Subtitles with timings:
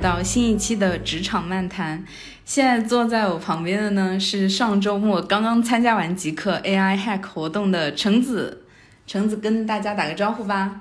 [0.00, 2.02] 到新一期的职场漫谈。
[2.44, 8.64] 现在坐在我旁边的呢是上周末刚刚参加完极客 AI Hack 活动的橙子。
[9.06, 10.80] 橙子跟大家打个招呼吧。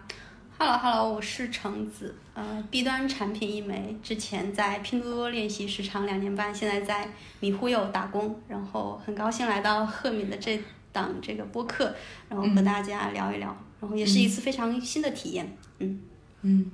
[0.58, 11.94] Hello Hello，我是橙子，呃，B 端产品一枚，之前在拼多多练习时长两年半，现在在米忽悠打工，然后很高兴来到赫敏的这档这个播客，
[12.30, 16.00] 然后和大家聊一聊，然后也是一次非常新的体验，嗯
[16.42, 16.72] 嗯。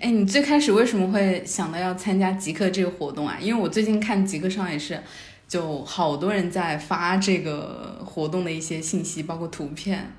[0.00, 3.36] 哎，你最开始为什么会想到要参加极客这个活动啊？
[3.40, 5.02] 因为我最近看极客上也是，
[5.48, 10.12] 就好多人在发这个活动的一些信息，包括图片。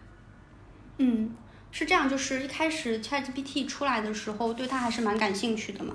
[0.97, 1.31] 嗯，
[1.71, 5.93] 是这样，就是一开始 ChatGPT 出来的时候，对它还是蛮感兴趣的嘛。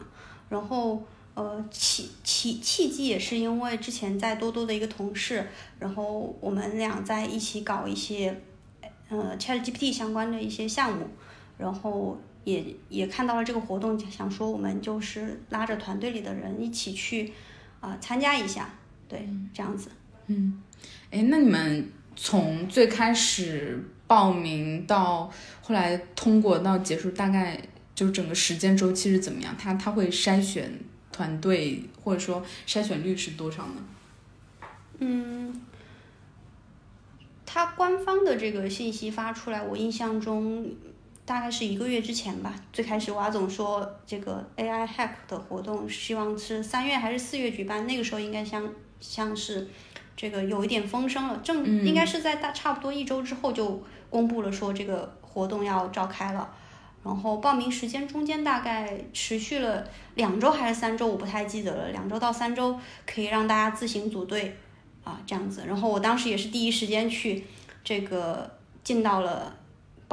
[0.49, 1.03] 然后，
[1.35, 5.47] 呃，契契契机也是因为之前在多多的一个同事，
[5.79, 8.41] 然后我们俩在一起搞一些，
[9.11, 11.07] 呃，ChatGPT 相关的一些项目，
[11.59, 12.19] 然后。
[12.45, 17.33] 也也看到了这个活动，想说我们就是拉着团队里的人一起去
[17.81, 18.69] 啊参加一下，
[19.09, 19.91] 对，这样子。
[20.27, 20.63] 嗯，
[21.11, 27.59] 哎，那你们从最开始报名到后来通过到结束，大概
[27.95, 29.57] 就整个时间周期是怎么样？
[29.59, 30.71] 他他会筛选
[31.11, 33.85] 团队，或者说筛选率是多少呢？
[34.99, 35.63] 嗯，
[37.47, 40.71] 他官方的这个信息发出来，我印象中。
[41.27, 48.63] 大概是一个月之前吧，最开始瓦总说这个 AI Hack 的活动希望是三月还是四月举办，那个时候应该像
[49.01, 49.67] 像是
[50.15, 56.47] 这个有一点风声了，正应该是在大差不多一周之后就公布了说这个活动要召开了，
[57.03, 59.83] 然后报名时间中间大概持续了
[60.17, 64.59] 两周还是三周，我不太记得了，两周到三周可以让大家自行组队
[65.03, 67.47] 啊这样子，然后我当时也是第一时间去
[67.83, 69.57] 这个进到了。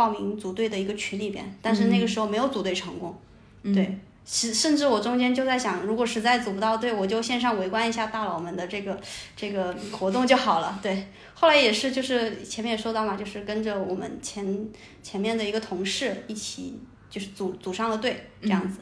[0.01, 3.15] 报名组队的一个群里边，但是那个时候没有组队成功，
[3.61, 8.99] 对，甚甚至我中间就在想，如果实在组不到队，我就线上围观一下大佬们的这个
[9.35, 10.79] 这个活动就好了。
[10.81, 14.67] 对，后来也是，就是前面也说到嘛，就是跟着我们前
[15.03, 18.79] 前面的一个同事一起，就是组组上了队这样子。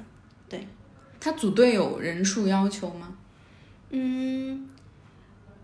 [0.47, 0.65] 对，
[1.19, 3.13] 他组队有人数要求吗？
[3.89, 4.69] 嗯，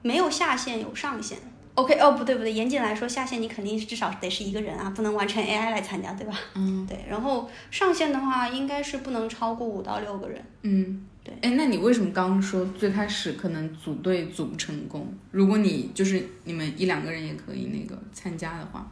[0.02, 1.38] 没有下限，有上限。
[1.76, 6.34] OK，哦，不对不对，严谨来说，下线你肯定是至少得是一个人啊，不能完全 AI 来参加，对吧？
[6.56, 7.06] 嗯，对。
[7.10, 10.42] 然后上线的话，应该是不能超过五到六个人。
[10.62, 11.34] 嗯，对。
[11.42, 15.14] 哎，那你为什么刚刚说最开始可能组队组不成功？
[15.32, 18.90] 如果你就是你们一两个人也可以那个参加的话，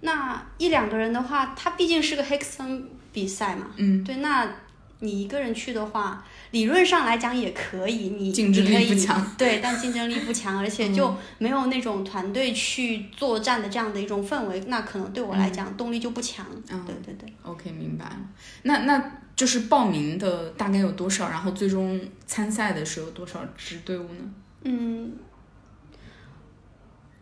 [0.00, 2.82] 那一两个人的话，它毕竟是个 Hackathon
[3.12, 3.68] 比赛嘛。
[3.76, 4.52] 嗯，对，那。
[5.02, 16.44] 你一个人去的话，理论上来讲也可以，你竞争力不强， 对，但竞争力不强，而且就没有那种团队去作战的这样的一种氛围，那可能对我来讲动力就不强。
[16.68, 17.32] 嗯，对对对。
[17.42, 18.16] OK，明白了。
[18.64, 21.30] 那那就是报名的大概有多少？
[21.30, 24.30] 然后最终参赛的是有多少支队伍呢？
[24.64, 25.16] 嗯，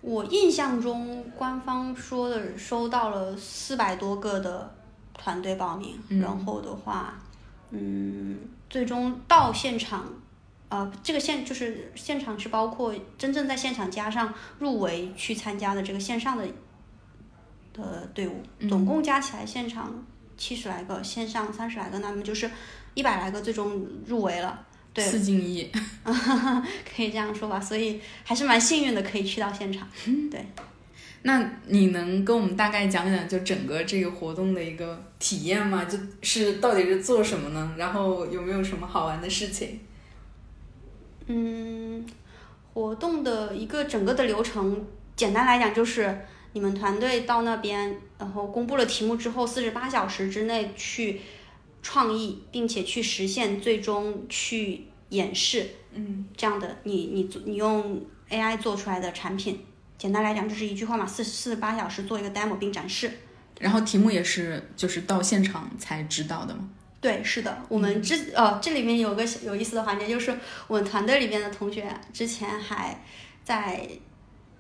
[0.01, 4.75] 我印象中官方说的收到了四百多个的
[5.15, 7.15] 团队报名，然后的话。
[7.71, 8.39] 嗯，
[8.71, 10.07] 最终到现场，
[10.69, 16.47] 呃，这个现就是现场是包括真正在现场加上入围去参加的这个线上的
[17.73, 20.05] 的队伍，总共加起来现场
[20.37, 22.51] 七十来个，线上三十来个，那么就是
[22.95, 24.65] 一百来个最终入围了。
[24.95, 25.71] 对，四进一，
[26.05, 29.87] 可以这样说吧，所以还是蛮幸运的，可以去到现场。
[30.31, 30.45] 对。
[31.29, 35.85] 那你能跟我们大概讲讲，就整个这个活动的一个体验吗？
[35.85, 37.75] 就是到底是做什么呢？
[37.77, 39.79] 然后有没有什么好玩的事情？
[41.27, 42.07] 嗯，
[42.73, 44.87] 活动的一个整个的流程，
[45.17, 46.19] 简单来讲就是
[46.55, 51.21] 你们团队到那边，然后公布了题目之后，四十八小时之内去
[51.83, 55.69] 创意，并且去实现，最终去演示。
[55.93, 58.01] 嗯，这样的你你你用
[58.31, 59.61] AI 做出来的产品。
[59.99, 63.11] 简单来讲就是一句话嘛，四四十八小时做一个 demo 并展示，
[63.59, 66.69] 然后题目也是就是到现场才知道的吗？
[67.01, 73.05] 对，是的，我们之哦这里面有个有意思的环节，就是我们团队里边的同学之前还
[73.43, 73.89] 在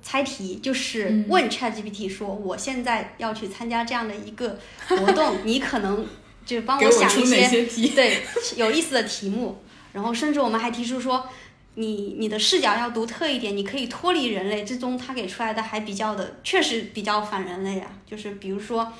[0.03, 4.59] 猜题，就是问 ChatGPT 说我现在要去参加这样的一个
[4.89, 6.05] 活动， 你可能
[6.45, 8.23] 就帮我想一些对
[8.57, 9.63] 有意思的题目，
[9.93, 11.29] 然后甚至我们还提出说。
[11.79, 17.89] 你你的视角要独特一点，你可以脱离人类，最终他给出来的还比较的，确实比较反人类啊。
[18.05, 18.93] 就是比如说，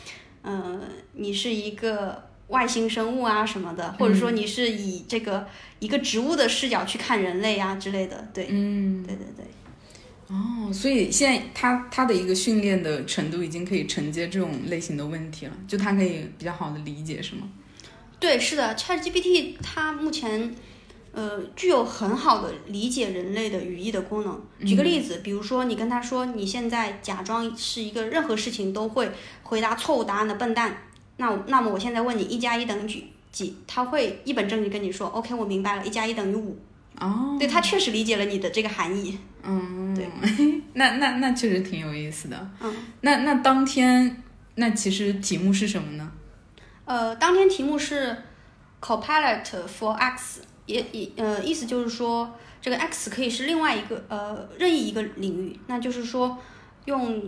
[0.45, 0.81] 嗯，
[1.15, 5.47] 你是一个外星生物啊什么的，或者说你是以这个
[5.81, 8.29] 一个植物的视角去看人类啊之类的。
[8.33, 9.45] 对，嗯，对对对。
[10.29, 17.49] 哦，所以现在他他的一个训练的程度已经可以承接这种类型的问题了，就他可以比较好的理解，是吗？
[18.21, 20.55] 对，是的，ChatGPT 它目前
[21.13, 24.41] 呃具有很好的理解人类的语义的功能。
[24.67, 29.11] 举个例子，比如说你跟他说你现在假装是一个任何事情都会
[29.43, 30.77] 回答错误答案的笨蛋，
[31.17, 36.59] 那我那么我现在问你一加一等于几几，他会一本正经跟你说 OK，我明白了，一加一等于五。
[37.01, 39.17] 哦，对他确实理解了你的这个含义。
[39.43, 40.09] 嗯，对，
[40.75, 42.51] 那那那确实挺有意思的。
[42.61, 44.23] 嗯，那那当天
[44.57, 46.11] 那其实题目是什么呢？
[46.85, 48.17] 呃，当天题目是
[48.81, 52.31] Copilot for X，也也呃意思就是说
[52.61, 56.39] 这个 X 可以是另外一个呃任意一个领域，那就是说
[56.85, 57.21] 用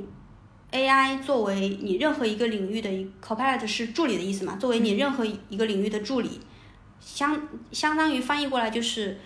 [0.71, 4.57] AI 作为你任何一个领域的一 Copilot 是助理的意思嘛？
[4.57, 6.39] 作为你任何一个领域的助理，
[7.01, 9.19] 相相当于翻译过来就是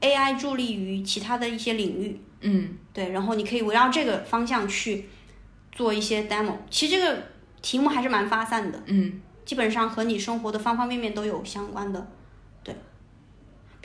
[0.00, 2.20] AI 助力于其他的一些领域。
[2.40, 5.08] 嗯，对，然后你可以围绕这个方向去
[5.72, 6.54] 做一些 demo。
[6.70, 7.22] 其实这个
[7.60, 12.06] 题目还是蛮发散的，嗯，基本上和你生活的方方面面都有相关的。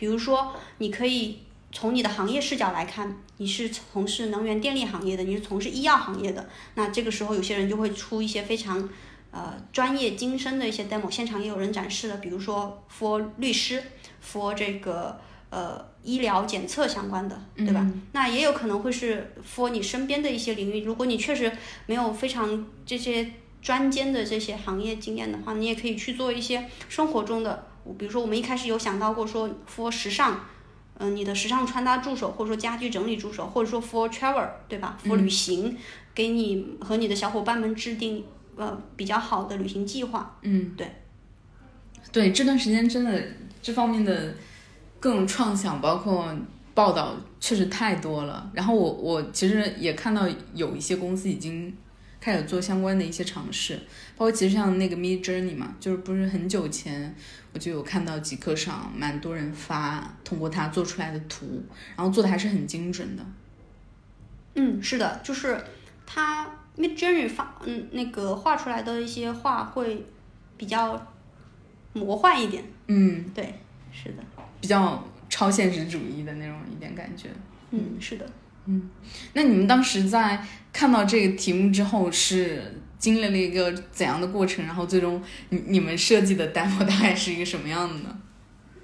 [0.01, 8.89] 比如说你可以从你的行业视角来看，你是从事能源电力行业的，你是从事医药行业的，那这个时候有些人就会出一些非常
[9.29, 13.83] 呃专业精深的一些 demo，现场也有人展示的，比如说 for 律师
[14.25, 15.21] ，for 这个。
[15.51, 17.85] 呃，医疗检测相关的，对吧？
[18.13, 20.81] 那也有可能会是 for 你身边的一些领域。
[20.85, 21.51] 如果你确实
[21.87, 27.67] 没有非常这些专尖的这些行业经验的话，你也可以去做一些生活中的。
[27.97, 30.39] 比如说，我们一开始有想到过说 for 时尚，
[30.97, 35.77] 嗯，你的时尚穿搭助手，或者说家居整理助手，或者说 for travel，对吧？for 旅行，
[36.13, 38.23] 给你和你的小伙伴们制定
[38.55, 40.37] 呃比较好的旅行计划。
[40.41, 40.91] 嗯，对，
[42.11, 43.21] 对，这段时间真的
[43.61, 44.33] 这方面的。
[45.01, 46.31] 各种创想，包括
[46.75, 48.47] 报道，确实太多了。
[48.53, 51.75] 然后我我其实也看到有一些公司已经
[52.19, 53.77] 开始做相关的一些尝试，
[54.15, 57.15] 包括其实像那个 Mid Journey 嘛，就是不是很久前
[57.53, 61.63] 我就有看到极客上蛮多人发通过它做出来的图，
[61.95, 63.25] 然后做的还是很精准的。
[64.55, 65.61] 嗯，是的，就是
[66.05, 70.05] 它 Mid Journey 发嗯那个画出来的一些画会
[70.57, 71.13] 比较
[71.93, 72.63] 魔幻一点。
[72.87, 73.55] 嗯，对，
[73.91, 74.23] 是的。
[74.59, 77.29] 比较超现实主义的那种一点感觉，
[77.71, 78.25] 嗯，是的，
[78.65, 78.89] 嗯，
[79.33, 84.63] 那你们当时在看到这个题目之后是经历了一个怎样的过程？
[84.65, 88.17] 然后最终你你们设计的 demo 大概是一个什么样的呢？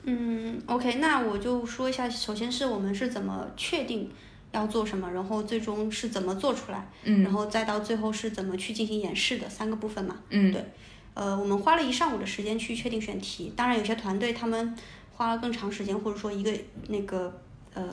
[0.03, 4.11] 嗯，OK，那我就说一下，首先是我们是怎么确定
[4.51, 10.65] 要做什么，然后最终是怎么做出来，嗯，然后再到最后是怎么去进行演示的三个部分嘛，嗯，对，
[11.13, 14.75] 呃，我们花了一上午的时间去确定选题，当然有些团队他们。
[15.19, 16.53] 花了更长时间，或者说一个
[16.89, 17.41] 那个
[17.73, 17.83] 呃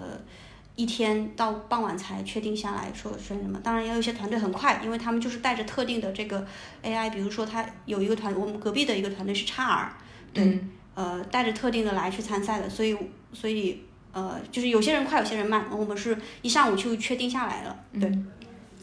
[0.76, 3.60] 一天到傍晚才确定下来说选什么。
[3.62, 6.44] 当然也有一些团队很快，因为他们就是带着特定的这个
[6.82, 9.92] AI，比如说他有一个团，我们隔壁的一个团队是叉 R，
[10.32, 12.96] 对，呃带着特定的来去参赛的，所以
[13.32, 15.66] 所以呃就是有些人快，有些人慢。
[15.70, 18.12] 我们是一上午就确定下来了，对。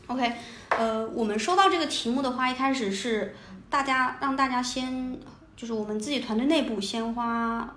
[0.07, 0.31] OK，
[0.69, 3.36] 呃我们收到这个题目的话，一开始是
[3.69, 5.19] 大家让大家先
[5.57, 7.75] 就是我们自己团队内部先花。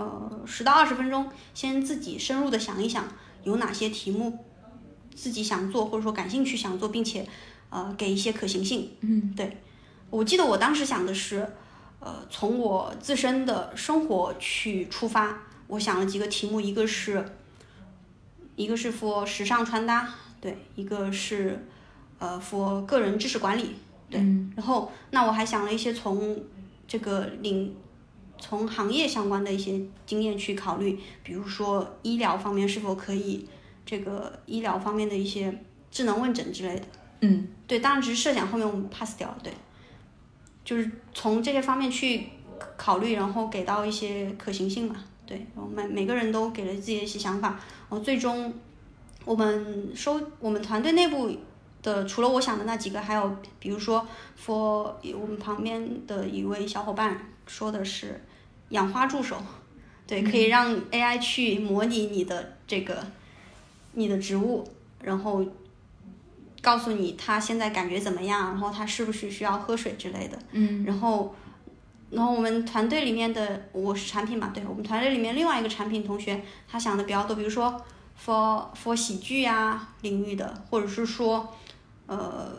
[0.00, 3.04] 呃，十到二十分钟，先自己深入的想一想，
[3.44, 4.42] 有哪些题目
[5.14, 7.28] 自己想做，或者说感兴趣想做，并且
[7.68, 8.90] 呃给一些可行性。
[9.02, 9.58] 嗯，对，
[10.08, 11.46] 我记得我当时想的是，
[11.98, 17.22] 呃，从我自身的生活去出发，我想了几个题目，一个是，
[18.56, 20.08] 一个是 for 时尚穿搭，
[20.40, 21.66] 对，一个是
[22.18, 23.76] 呃 for 个人知识管理，
[24.08, 24.18] 对，
[24.56, 26.42] 然后那我还想了一些从
[26.88, 27.76] 这个领。
[28.40, 33.46] 从行业相关的一些经验去考虑，比如说医疗方面是否可以
[33.84, 35.56] 这个医疗方面的一些
[35.90, 36.82] 智能问诊之类的。
[37.20, 39.36] 嗯，对，当然只是设想，后面我们 pass 掉了。
[39.42, 39.52] 对，
[40.64, 42.28] 就是从这些方面去
[42.78, 44.96] 考虑，然后给到一些可行性嘛。
[45.26, 48.52] 对，我们每每个人都给了自己的一些想法，然后最终
[49.26, 51.30] 我们收我们团队内部
[51.82, 54.04] 的除了我想的那几个，还有比如说
[54.42, 58.18] for 我们旁边的一位小伙伴说的是。
[58.70, 59.40] 养花助手，
[60.06, 63.06] 对，可以让 AI 去模拟你的这个
[63.92, 64.68] 你的植物，
[65.02, 65.44] 然后
[66.60, 70.38] 告诉你它现在感觉怎么样，然后它是不是需要喝水之类的。
[70.52, 70.84] 嗯。
[70.84, 71.34] 然后，
[72.10, 77.80] 然后我们团队里面的我是产品嘛，对我们团队里面另外一个产品同学，他想的比较多，比如说
[78.24, 81.56] for for 喜剧呀领域的，或者是说
[82.06, 82.52] 呃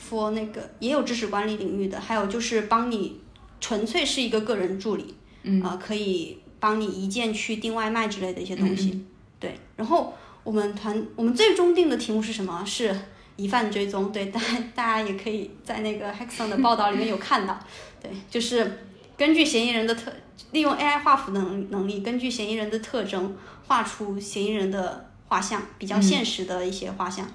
[0.00, 3.20] for 那个也有知识管理领域的，还有就是帮你
[3.60, 5.14] 纯粹是一个个人助理。
[5.62, 9.04] 啊，可以帮你一键去订外卖之类的一些东西，
[9.38, 9.58] 对。
[9.76, 12.64] 然后我们团我们最终定的题目是什么？
[12.64, 12.94] 是
[13.36, 14.40] 疑犯追踪，对，大
[14.74, 17.58] 大家也可以在那个 Hexon 的报道里面有看到，
[18.00, 18.86] 对，就是
[19.16, 20.12] 根据嫌疑人的特，
[20.52, 23.36] 利用 AI 画符能能力，根据嫌疑人的特征
[23.66, 27.28] 画出嫌疑人的画像，比较现实的一些画像。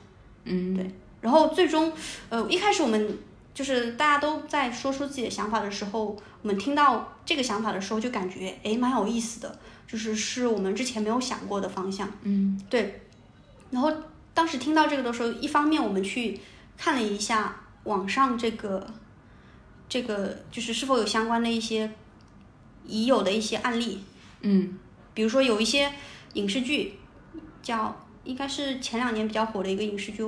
[0.45, 0.89] 嗯，对。
[1.21, 1.91] 然后最终，
[2.29, 3.17] 呃，一开始我们
[3.59, 12.09] 就是大家都在说出自己的想法的时候，我们听到这个想法的时候，就感觉哎蛮有意思的，就是是我们之前没有想过的方向。
[12.21, 13.01] 嗯，对。
[13.69, 13.91] 然后
[14.33, 16.39] 当时听到这个的时候，一方面我们去
[16.77, 18.89] 看了一下网上这个
[19.89, 21.91] 这个就是是否有相关的一些
[22.85, 24.01] 已有的一些案例，
[24.39, 24.79] 嗯，
[25.13, 25.91] 比如说有一些
[26.35, 26.93] 影视剧
[27.61, 30.23] 叫应该是前两年比较火的一个影视剧，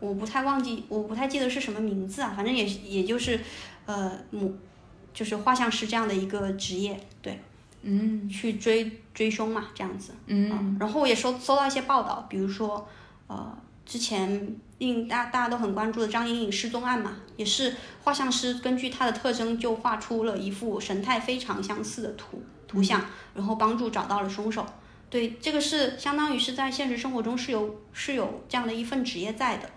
[0.00, 3.38] 我不太忘记，我不太记得是什么名字啊，反正也也就是
[3.86, 4.56] 呃母
[5.12, 7.38] 就是画像师这样的一个职业，对，
[7.82, 10.12] 嗯去追追凶嘛，这样子。
[10.26, 12.88] 嗯然后我也收搜到一些报道，比如说，
[13.26, 23.04] 呃，之前令大大家都很关注的张莹颖失踪案嘛，也是画像师根据她的特征就画出了一幅神态非常相似的图图像，
[23.34, 24.64] 然后帮助找到了凶手。
[25.10, 29.68] 对，这个是相当于是在现实生活中是有是有这样的一份职业在的。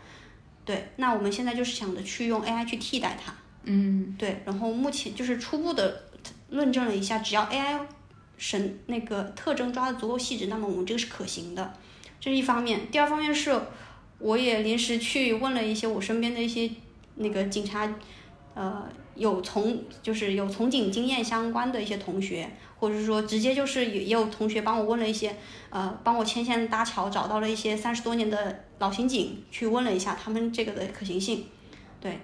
[0.65, 3.33] 对，那我们现在就是想着去用 AI 去替代它。
[3.65, 6.03] 嗯对，然后目前就是初步的
[6.49, 7.79] 论证了一下，只要 AI
[8.37, 11.73] 神那个特征抓的足够细致，那么我们这个是可行的，
[12.19, 12.91] 这是一方面。
[12.91, 13.57] 第二方面是，
[14.19, 16.69] 我也临时去问了一些我身边的一些
[17.15, 17.89] 那个警察，
[18.53, 22.49] 呃，有从就是有从警经验相关的一些同学，
[22.83, 25.33] 或者是说直接就是也也有同学帮我问了一些，
[25.69, 31.45] 呃，帮我牵线搭桥，找到了一些三十多年的老刑警，去问了一下他们这个的可行性，
[32.01, 32.19] 对。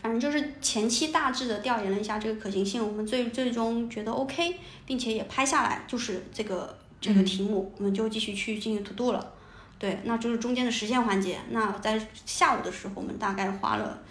[0.00, 4.56] 反正就是前期大致的调研了一下这个可行性，我们最最终觉得 OK，
[4.86, 9.32] 并且也拍下来，就是这个这个题目，我们就继续去进行 to do 了。
[9.78, 11.38] 对，那就是中间的实现环节。
[11.50, 14.02] 那在下午的时候，我们大概花了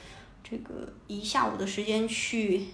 [0.43, 2.67] 这个一下午的时间去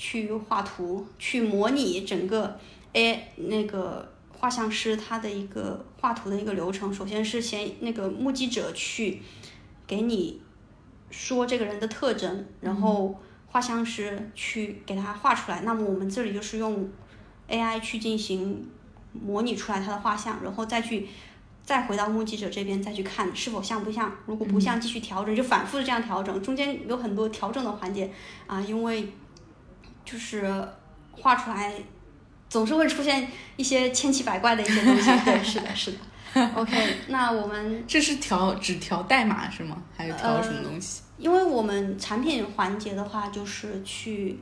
[0.00, 2.58] 去画图，去模拟整个
[2.94, 6.92] A 那个画像师他的一个画图的一个流程。
[6.92, 9.20] 首先是先那个目击者去
[9.86, 10.40] 给你。
[11.12, 13.12] 说这个人的特征，然后
[13.48, 15.62] 画像师去给他画出来。
[15.62, 16.88] 那么我们这里就是用
[17.48, 18.64] AI 去进行
[19.12, 21.08] 模拟出来他的画像，然后再去
[21.64, 24.16] 再回到目击者这边再去看是否像不像。
[24.24, 26.40] 如果不像，继续调整，就反复的这样调整。
[26.40, 28.08] 中间有很多调整的环节
[28.46, 29.08] 啊，因为
[30.10, 30.68] 就是
[31.12, 31.72] 画出来
[32.48, 35.10] 总是会出现一些千奇百怪的一些东西。
[35.24, 35.98] 对，是的，是的。
[36.54, 39.82] OK，那我们 这是调只调代码是吗？
[39.96, 41.02] 还是调什么东西？
[41.18, 44.38] 因为我们产品环节的话，就是去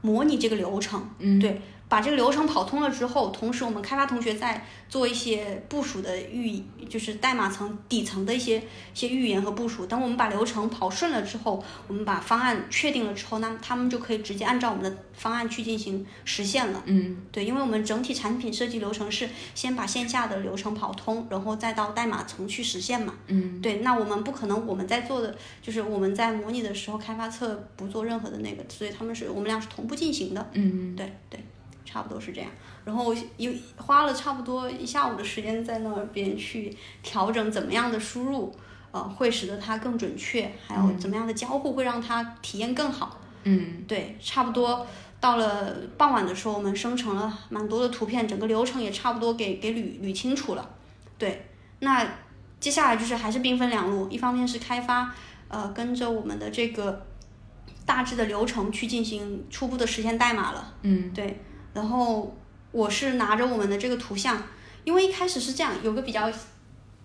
[0.00, 1.60] 模拟这个流程，嗯，对，
[1.92, 6.58] 把这个流程跑通了之后，同时我们开发同学在做一些部署的预，
[6.88, 8.62] 就是代码层底层的一些一
[8.94, 9.84] 些预言和部署。
[9.84, 16.82] 等我们把流程跑顺了之后，我们把方案确定了之后，那他们就可以直接按照我们的方案去进行实现了。
[16.86, 23.12] 嗯，对，因为我们整体产品设计流程是先把线下的流程跑通，然后再到代码层去实现嘛。
[23.26, 30.48] 嗯，对，那我们不可能我们在做的就是我们在模拟的时候开发侧不做任何的那个，所以他们是我们俩是同步进行的。
[30.54, 31.38] 嗯，对对，
[31.92, 32.50] 差不多是这样。
[32.84, 38.54] 然后又花了差不多一下午的时间在那边去调整怎么样的输入，
[38.90, 43.20] 呃，会使得它更准确，还有怎么样的交互会让它体验更好。
[43.44, 44.86] 嗯，对，差不多
[45.20, 50.70] 到了傍晚的时候，我们生成了蛮多的图片，整个流程也差不多给给捋捋清楚了。
[51.18, 51.46] 对，
[51.80, 52.06] 那
[52.58, 55.12] 接下来就是还是兵分两路，一方面是开发，
[55.48, 57.04] 呃，跟着我们的这个
[57.84, 60.74] 大致的流程去进行初步的实现代码了。
[60.82, 61.40] 嗯，对，
[61.74, 62.36] 然后
[62.70, 64.42] 我是拿着我们的这个图像，
[64.84, 66.30] 因为一开始是这样，有个比较。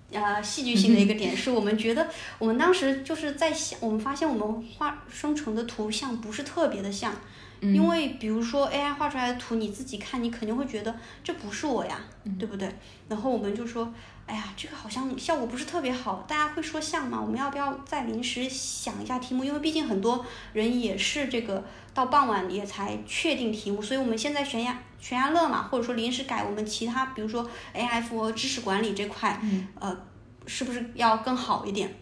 [0.10, 2.08] 呃，戏剧性的一个点是我们觉得，
[2.40, 7.14] 我们当时就是在想，我们发现我们画生成的图像不是特别的像，
[7.62, 12.00] 因为比如说 AI 画出来的图，你自己看，你肯定会觉得这不是我呀，
[12.38, 12.70] 对不对？
[13.08, 13.92] 然后我们就说，
[14.26, 17.20] 哎呀，这个好像效果不是特别好，大家会说像吗？
[17.20, 19.44] 我们要不要再临时想一下题目？
[19.44, 29.42] 因为毕竟很多人也是这个到傍晚也才确定题目，所以我们现在悬崖悬崖勒马，或者说临时改我们其他，比如说 AI 符合知识管理这块，
[29.80, 29.98] 呃，
[30.46, 31.94] 是不是要更好一点？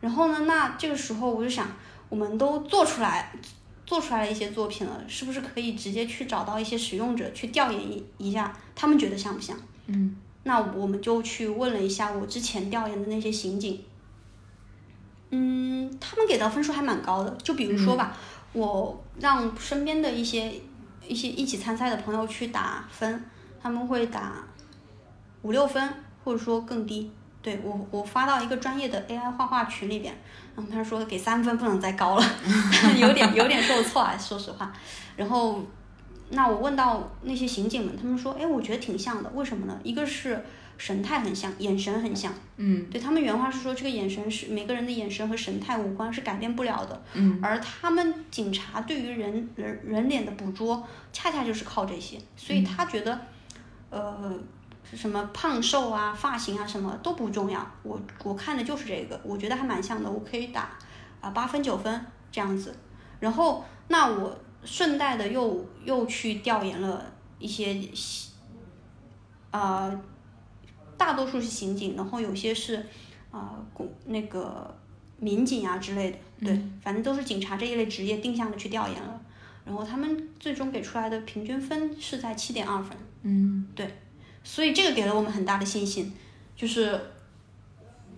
[0.00, 1.66] 然后呢，那这个时候我就想，
[2.08, 3.32] 我们都做出来。
[3.88, 9.56] 做出来了一些作品了，是不是可以直接去找到一些使用者去调研一一下，他们觉得像不像？
[9.86, 13.82] 嗯，那我们就去问了一下我之前调研的那些刑警，
[15.30, 17.30] 嗯，他们给的分数还蛮高的。
[17.42, 18.14] 就比如说吧，
[18.52, 20.52] 我让身边的一些
[21.06, 23.24] 一些一起参赛的朋友去打分，
[23.62, 24.44] 他们会打
[25.40, 25.90] 五六分，
[26.22, 27.10] 或者说更低。
[27.40, 30.14] 对我我发到一个专业的 AI 画画群里边，
[30.58, 32.26] 然后他说给三分不能再高了，
[32.98, 34.72] 有点有点受挫啊，说实话。
[35.16, 35.64] 然后
[36.30, 39.78] 那我问到那些刑警们，他们说，哎，我觉得挺像的，为什么呢？
[39.84, 40.44] 一个是
[40.76, 42.32] 神态很像，眼神很像。
[42.56, 47.00] 嗯对他们原话是说，这个眼神是每个人的眼神和神态、五官是改变不了的。
[47.14, 53.20] 嗯而他们警察对于人人人脸的捕捉，恰恰就是靠这些，所以他觉得，
[53.90, 54.36] 呃，
[54.94, 60.70] 什么胖瘦啊、发型啊什么都不重要，我我看的就是这个，我觉得还蛮像的，我可以打
[61.20, 62.74] 啊八分九分这样子。
[63.20, 67.04] 然后那我顺带的又又去调研了
[67.38, 67.76] 一些，
[69.50, 70.00] 呃，
[70.96, 72.84] 大多数是刑警，然后有些是
[73.30, 74.74] 啊公、那个
[75.18, 79.20] 民警啊之类的，对，反正都是警察这一类职业定向的去调研了。
[79.64, 83.66] 然后他们最终给出来的平均分是在七点二分，嗯
[84.48, 86.10] 所以这个给了我们很大的信心，
[86.56, 86.98] 就是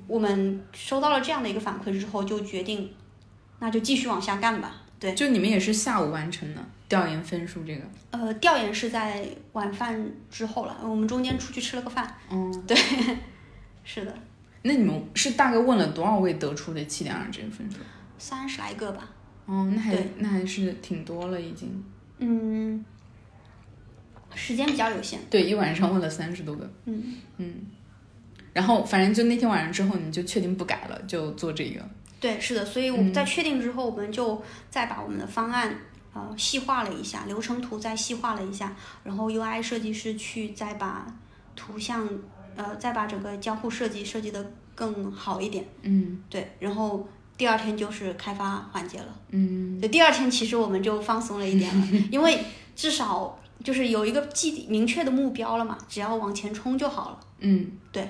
[0.06, 2.88] 我们收到了这样的一个反馈之后，就决定
[3.58, 4.80] 那就继续往下干吧。
[5.00, 7.82] 对，就你们也是下午完成的调研分数这个。
[8.12, 12.16] 呃，调研是在晚饭之后了，我们中间出去吃了个饭。
[12.30, 12.76] 嗯，对，
[13.82, 14.14] 是的，
[14.62, 17.78] 那你们是大概问了多少位得出的七点二这个分数？
[18.18, 19.10] 三十来个吧。
[19.46, 21.84] 哦，那还那还是挺多了已经。
[22.18, 22.84] 嗯，
[24.34, 25.20] 时间比较有限。
[25.30, 26.70] 对，一晚上问了三十多个。
[26.84, 27.54] 嗯嗯，
[28.52, 31.80] 然后反正就那天晚上之后，你就确定不改了，就做这个。
[32.20, 35.74] 对，是的，所以我们在确定之后，我们就再把我们的方案
[36.12, 41.06] 呃细化了一下，流程图再细化了一下，然后 UI 设计师去再把
[41.56, 42.06] 图像
[42.56, 45.64] 呃再把整个交互设计设计的更好一点。
[45.82, 49.18] 嗯对，然后第二天就是开发环节了。
[49.30, 52.44] 嗯就，第二天其实我们就放松了一点了， 因为
[52.76, 57.20] 至少就是有一个既明确的目标了嘛，只要往前冲就好了。
[57.40, 58.08] 嗯，对。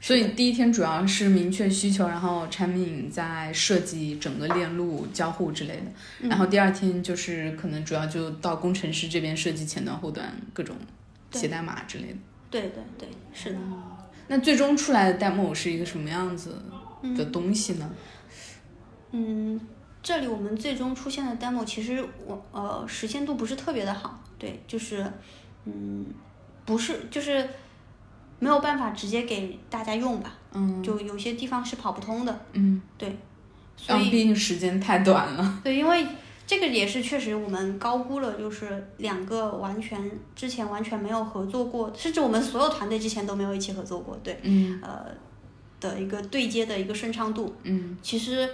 [0.00, 5.86] 所以第一天主要是明确需求，然后产品在设计整个链路、交互之类的。
[6.20, 10.76] 嗯然后第二天就是可能主要就到工程师这边设计前端、后端各种
[11.32, 12.16] 写代码之类的。
[12.50, 13.58] 对对对，是的。
[14.28, 16.62] 那最终出来的 demo 是一个什么样子
[17.16, 17.90] 的东西呢？
[19.12, 19.60] 嗯，
[20.02, 25.04] 这里我们最终出现的 demo 其实我呃实现度不是特别的好，对，就是
[25.64, 26.06] 嗯
[26.64, 27.48] 不是就是
[28.38, 30.82] 没有办法直接给大家用吧，嗯。
[30.82, 33.16] 就有些地方是跑不通的，嗯，对，
[33.76, 35.60] 所以毕竟时间太短了。
[35.62, 36.06] 对，因为
[36.46, 44.80] 这个也是确实我们高估了，就是两个完全之前完全没有合作过，甚至我们所有团队之前都没有一起合作过，对，嗯。
[44.82, 45.06] 呃
[45.80, 47.98] 的一个对接的一个顺畅度，嗯。
[48.00, 48.48] 其实，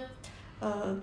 [0.59, 0.93] 呃，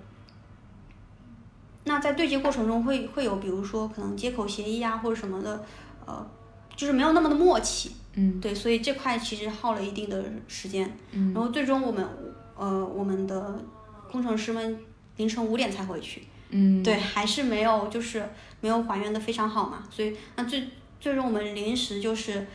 [1.88, 5.64] 那在对接过程中会会有，比如说可能接口协议啊或者什么的，
[6.04, 6.30] 呃，
[6.76, 8.38] 就是没有那么的默契，嗯。
[8.38, 11.32] 对，所以这块其实耗了一定的时间，嗯。
[11.32, 12.06] 然后最终我们
[12.56, 13.58] 呃我们的
[14.12, 14.78] 工程师们
[15.16, 18.28] 凌晨五点才回去，嗯，对，还是没有就是
[18.60, 20.68] 没有还原的非常好嘛，所以那最
[21.00, 22.46] 最终我们临时就是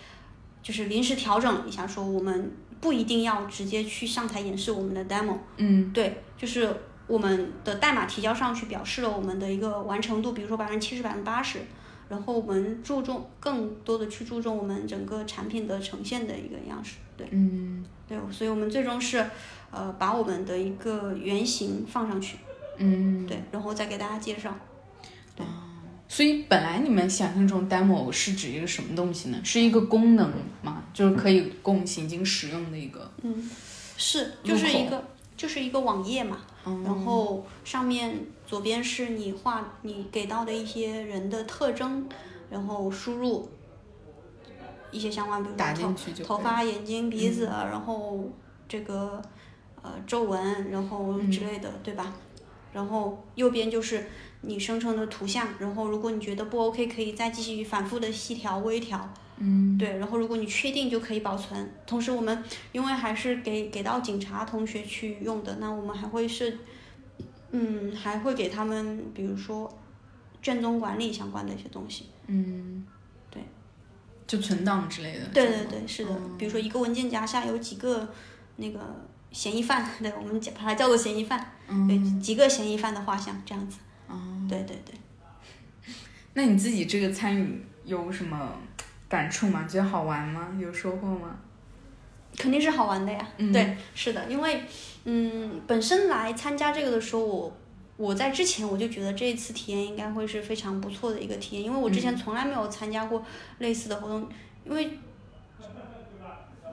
[0.62, 5.38] 就是临时调整了一下，说我们不一定要直接去上台演示我们的 demo。
[5.58, 5.92] 嗯。
[5.92, 6.70] 对，就是
[7.14, 11.60] 我们的代码提交上去，表示了我们的一个完成度，比如说百分之七十、百分之八十。
[12.10, 16.96] 然后我们注重更多的去注重我们整个产品的呈现的一个样式。
[17.16, 19.26] 对嗯对，所以我们最终是
[19.72, 22.38] 呃把我们的一个原型放上去，
[22.78, 24.54] 嗯，对，然后再给大家介绍。
[25.36, 25.46] 对
[26.08, 29.40] 所以本来你们想象中 demo 是指一个什么东西呢？
[29.44, 30.84] 是一个功能吗？
[30.94, 33.10] 就是可以供行经使用的一个。
[33.24, 33.50] 嗯，
[33.98, 35.04] 是，就是一个
[35.36, 42.08] 就是一个网页嘛，嗯然后上面左边是你画你给到的一些人的特征，
[42.50, 43.50] 然后输入
[44.92, 48.30] 一些相关，比如说头发、眼睛、鼻子，然后
[48.68, 49.22] 这个
[49.82, 52.14] 呃皱纹，然后之类的，对吧？
[52.72, 54.08] 然后右边就是
[54.42, 59.10] 你生成的图像，然后如果你觉得不 OK，可以再继续反复的细调、微调。
[59.38, 61.72] 嗯对，然后如果你确定就可以保存。
[61.86, 66.60] 同时，我们因为还是给给到警察同学去用的，那我们还会是，
[67.52, 69.72] 嗯，还会给他们，比如说
[70.42, 72.06] 卷宗管理相关的一些东西。
[72.28, 72.86] 嗯，
[73.30, 73.42] 对，
[74.28, 75.26] 就存档之类的。
[75.34, 76.12] 对对对，是的。
[76.38, 78.08] 比如说一个文件夹下有几个
[78.58, 78.80] 那个
[79.32, 81.54] 嫌疑犯， 对我们把它叫做嫌疑犯，
[81.88, 83.80] 对，几个嫌疑犯的画像这样子。
[84.08, 84.16] 哦，
[84.48, 84.96] 对对对。
[86.36, 88.58] 那你自己这个参与有什么
[89.14, 89.64] 感触吗？
[89.70, 90.48] 觉得好玩吗？
[90.60, 91.36] 有收获吗？
[92.36, 93.24] 肯定是好玩的呀。
[93.38, 94.64] 嗯对，是的，因为
[95.04, 97.56] 嗯，本身来参加这个的时候，我
[97.96, 103.24] 我在之前我就觉得这一次体验应该会是非常不错的一个体验，因为我之前从来没有参加过
[103.60, 104.28] 类似的活动，
[104.66, 104.98] 因为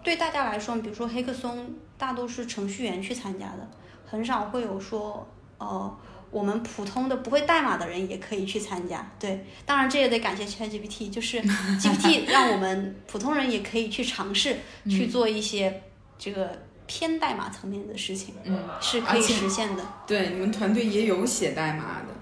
[0.03, 3.69] 对大家来说，比如说黑客松，大多是程序员去参加的，
[4.07, 5.95] 很少会有说呃。
[6.31, 14.57] 我们普通的不会代码的人也可以去参加，对，当然这也得感谢 ChatGPT，就是 GPT 让我们普通人也可以去尝试
[14.89, 15.83] 去做一些
[16.19, 19.85] 这个偏代码层面的事情，嗯，是可以实现的。
[20.07, 22.15] 对，你们团队也有写代码的，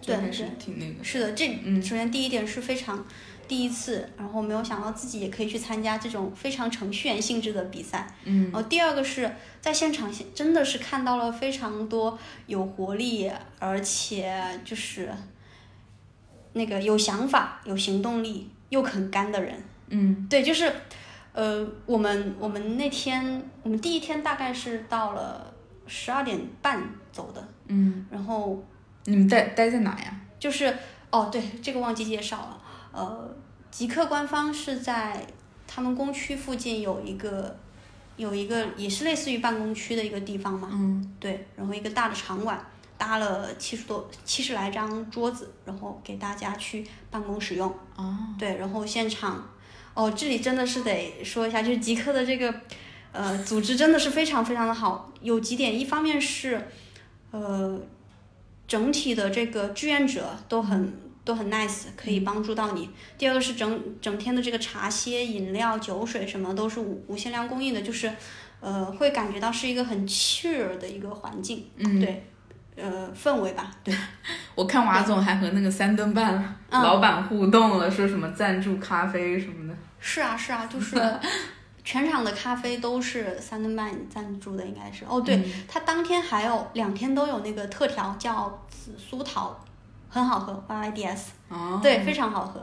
[0.00, 1.04] 对，还是挺那个。
[1.04, 1.46] 是的，这
[1.82, 3.06] 首先第一点是非常。
[3.50, 8.06] 第一次，然后没有想到自己也可以去参加这种非常程序员性质的比赛。
[8.22, 9.28] 嗯，然后第二个是
[9.60, 15.12] 在现场，真的是看到了非常多有活力，而且就是
[16.52, 19.60] 那个有想法、有行动力又肯干的人。
[19.88, 20.72] 嗯，对，就是
[21.32, 25.52] 呃，我们我们那天我们第一天大概是到了
[25.88, 27.48] 十二点半走的。
[27.66, 28.64] 嗯，然后
[29.06, 30.20] 你们待待在哪呀？
[30.38, 30.72] 就是
[31.10, 32.58] 哦，对，这个忘记介绍了。
[32.92, 33.32] 呃，
[33.70, 35.26] 极客官方是在
[35.66, 37.56] 他们工区附近有一个，
[38.16, 40.68] 有一个也是类似于办公区的一个地方嘛。
[40.72, 41.14] 嗯。
[41.20, 42.60] 对，然后一个大的场馆，
[42.98, 47.72] 搭了七十多、七十来张桌子，然后给大家去办公使用。
[47.94, 48.16] 哦。
[48.36, 49.48] 对，然后现场，
[49.94, 52.52] 哦，这里真的是得说一下，就是极客的这个，
[53.12, 55.12] 呃，组织真的是非常非常的好。
[55.20, 56.68] 有几点，一方面是，
[57.30, 57.80] 呃，
[58.66, 60.92] 整体的这个志愿者都很。
[61.24, 62.88] 都很 nice，可以帮助到你。
[63.18, 68.10] 第二个是整整天的这个茶歇、饮料、酒水什么都是无无限量供应的，就是，
[68.60, 72.26] 呃，会感觉到是一个很 chill 的一个环境，嗯，对，
[72.74, 73.70] 呃，氛围吧。
[73.84, 73.94] 对，
[74.56, 79.76] 我看瓦总还和那个三顿半老板互动了，说什么赞助咖啡什么的。
[80.00, 80.96] 是啊是啊，就是
[81.84, 85.04] 全场的咖啡都是三顿半赞助的，应该是。
[85.06, 89.62] 哦，对他当天还有两天都有那个特调，叫紫苏桃。
[90.10, 91.32] 很好喝，Y Y D S，
[91.80, 92.60] 对，非常好喝。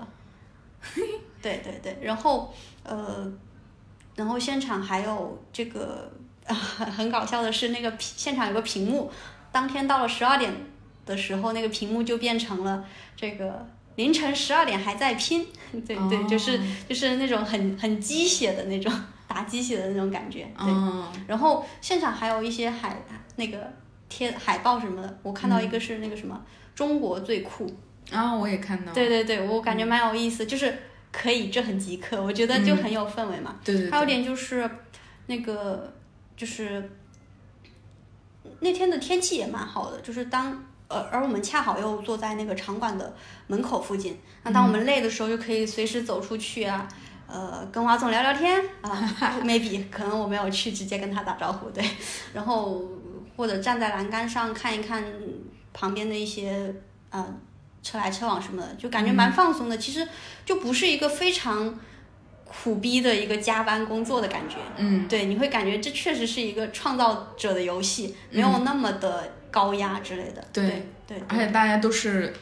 [1.42, 3.32] 对对对，然后呃，
[4.16, 6.12] 然后现场还有这个
[6.46, 9.10] 很搞笑的是，那个现场有个屏幕，
[9.52, 10.54] 当天到了十二点
[11.06, 12.84] 的时候，那个屏幕就变成了
[13.16, 15.48] 这个凌晨十二点还在拼，
[15.88, 18.92] 对对，就是就是那种很很鸡血的那种
[19.28, 20.52] 打鸡血的那种感觉。
[20.58, 20.68] 对，
[21.28, 23.02] 然后现场还有一些海
[23.36, 23.72] 那个
[24.10, 26.42] 贴海报什么的，我看到一个是那个什么。
[26.78, 27.68] 中国最酷
[28.12, 28.36] 啊！
[28.36, 28.94] 我也看到。
[28.94, 30.72] 对对对，我感觉蛮有意思，就是
[31.12, 33.56] 可以，这很极客，我觉得就很有氛围嘛。
[33.64, 33.90] 对对。
[33.90, 34.70] 还有点就是，
[35.26, 35.92] 那个
[36.36, 36.88] 就是
[38.60, 43.12] 那天的天气也蛮好的，就是当呃，而我们恰好又坐在那个场馆的
[43.48, 46.88] 门口附近，那当我们累的时候，就可以随时走出去啊，
[47.26, 49.16] 呃，跟华总聊聊天啊。
[49.44, 51.84] maybe 可能我没有去直接跟他打招呼，对，
[52.34, 52.84] 然后
[53.36, 55.04] 或者站在栏杆上看一看。
[55.78, 56.74] 旁边的一些
[57.12, 57.24] 呃
[57.84, 59.78] 车来车往什么的，就感觉蛮放松的。
[59.78, 60.06] 其实
[60.44, 61.80] 就不是一个非常
[62.44, 64.56] 苦逼的一个加班工作的感觉。
[64.78, 70.44] 嗯，对，你会感觉这确实是一个创造者的游戏，没有那么的高压之类的。
[70.52, 72.34] 对对，而且大家都是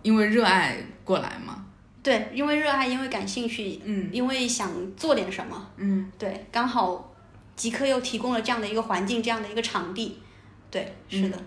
[0.00, 1.66] 因为热爱过来嘛。
[2.02, 7.14] 对，因为热爱，因为感兴趣，嗯，因为想做点什么，嗯，对，刚好
[7.56, 10.18] 极客又提供了这样的一个环境，这样的一个场地。
[10.70, 11.38] 对，是的。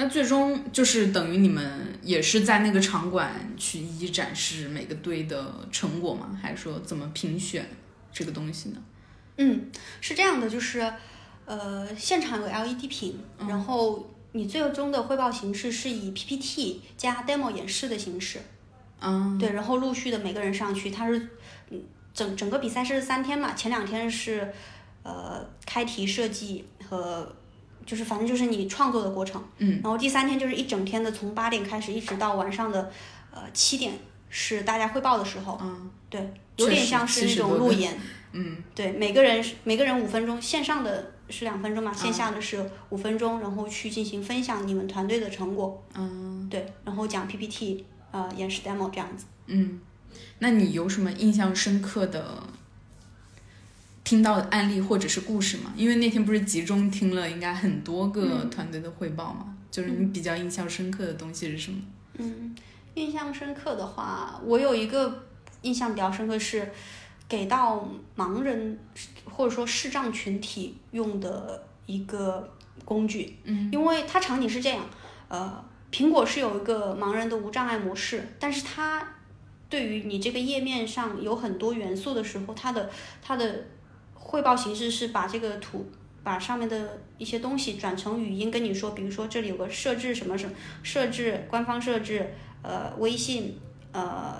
[0.00, 6.38] 那最终就是等于你们也是在那个场馆去一一展示每个队的成果吗？
[6.40, 7.68] 还是说怎么评选
[8.12, 8.76] 这个东西呢？
[9.38, 10.92] 嗯，是这样的，就是
[11.46, 18.38] 呃，现场有 LED 屏，然后你最终的汇报形式是以 PPT 加 demo 演示的形式。
[19.00, 21.28] 嗯，对，然后陆续的每个人上去，他是
[21.70, 21.82] 嗯
[22.14, 24.52] 整整个比赛是三天嘛，前两天是
[25.02, 27.34] 呃开题设计和。
[27.88, 32.92] 就是反正就是你创作的过程，嗯，然后第三天就是一整天的，从八点开始一直到晚上的，
[33.30, 33.94] 呃七点
[34.28, 37.98] 是大家汇报的时候，嗯，对，有点像是那种路演，
[38.32, 49.80] 嗯，对，每个人每个人五分钟，线上的是两分钟嘛，线下的是五分钟，然后去进行分享你们团队的成果，嗯，对，然后讲 PPT，呃，演示 demo 这样子，嗯，
[50.40, 52.42] 那你有什么印象深刻的？
[54.08, 55.70] 听到的案例或者是故事嘛？
[55.76, 61.78] 因为那天不是集中听了应该很多个团队的汇报嘛，就是你比较印象深刻的东西是什么？
[62.14, 62.56] 嗯，
[62.94, 65.26] 印象深刻的话，我有一个
[65.60, 66.72] 印象比较深刻是
[67.28, 68.78] 给到盲人
[69.26, 72.50] 或者说视障群体用的一个
[72.86, 73.36] 工具。
[73.44, 74.86] 嗯，因为它场景是这样，
[75.28, 79.06] 呃，苹果是有一个盲人的无障碍模式，但是它
[79.68, 82.88] 对于你这个页面上有很多元素的时候，它的
[83.20, 83.66] 它的
[84.28, 85.90] 汇报形式是把这个图，
[86.22, 93.58] 把上面的一些东西转成语音跟你说，比如说这里有个设置什么什么设置，官方设置，呃，微信，
[93.90, 94.36] 呃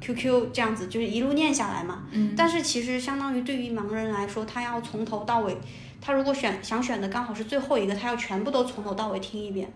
[0.00, 2.04] QQ 这样子，就是一路念下来嘛。
[2.12, 2.32] 嗯。
[2.36, 5.56] 但是其实相当于对于盲人来说，他要从头到尾，
[6.00, 9.68] 他如果选想选的刚好是最后一个，他要全部都从头到尾听一遍。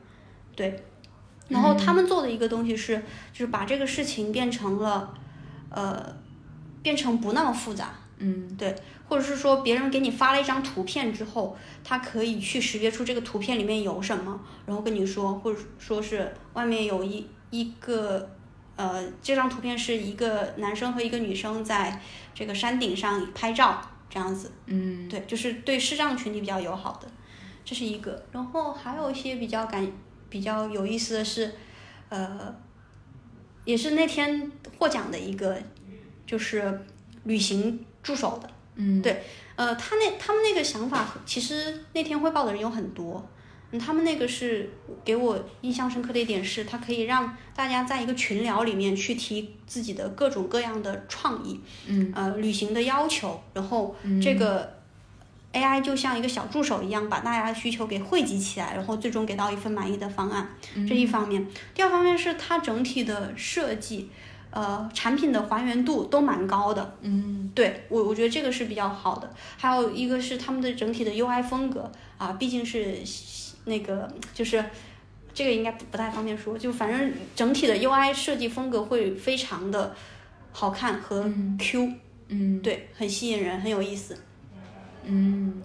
[0.54, 0.84] 对。
[1.48, 2.96] 然后他们做的一个东西是，
[3.32, 5.12] 就是把这个事情变成了，
[5.68, 6.14] 呃，
[6.80, 7.92] 变成不那么复杂。
[8.18, 8.48] 嗯。
[8.56, 8.74] 对，
[9.08, 18.30] 或者是说别人给你发了一张图片之后，他可以去识别出这个图片里面有什么，然后跟你说，或者说是外面有一一个。
[18.78, 22.00] 呃，这张图片是一个男生和一个女生在
[22.32, 24.52] 这个山顶上拍照，这样子。
[24.66, 27.08] 嗯，对，就是对视障群体比较友好的，
[27.64, 28.24] 这是一个。
[28.30, 29.84] 然后还有一些比较感
[30.30, 31.52] 比较有意思的是，
[32.08, 32.54] 呃，
[33.64, 35.60] 也是那天获奖的一个，
[36.24, 36.80] 就是
[37.24, 38.48] 旅行助手的。
[38.76, 39.22] 嗯，对，
[39.56, 43.28] 呃，他那他们那个想法，其实那天汇报的人有很多。
[43.70, 44.70] 嗯，他们那个是
[45.04, 54.72] 给我印象深刻的一点是，它可以让大家在一个群聊里面去提自己的各种各样的创意，嗯，呃，旅行的要求，然后这个
[55.52, 60.48] AI 就像一个小助手一样，把大家的需求给汇集起来，然后最终给到一份满意的方案。
[60.88, 64.08] 这一方面，第二方面是它整体的设计，
[64.50, 66.94] 呃，产品的还原度都蛮高的。
[67.02, 69.30] 嗯，对我我觉得这个是比较好的。
[69.56, 72.98] 还有一个是他们的整体的 UI 风格啊，毕竟是。
[73.64, 74.64] 那个就是
[75.34, 79.94] 这个应该不太方便说，就反正整体的 UI 设计风格会非常的
[80.52, 81.92] 好看和 Q，
[82.28, 84.16] 嗯，对，很吸引人，很有意思，
[85.04, 85.60] 嗯，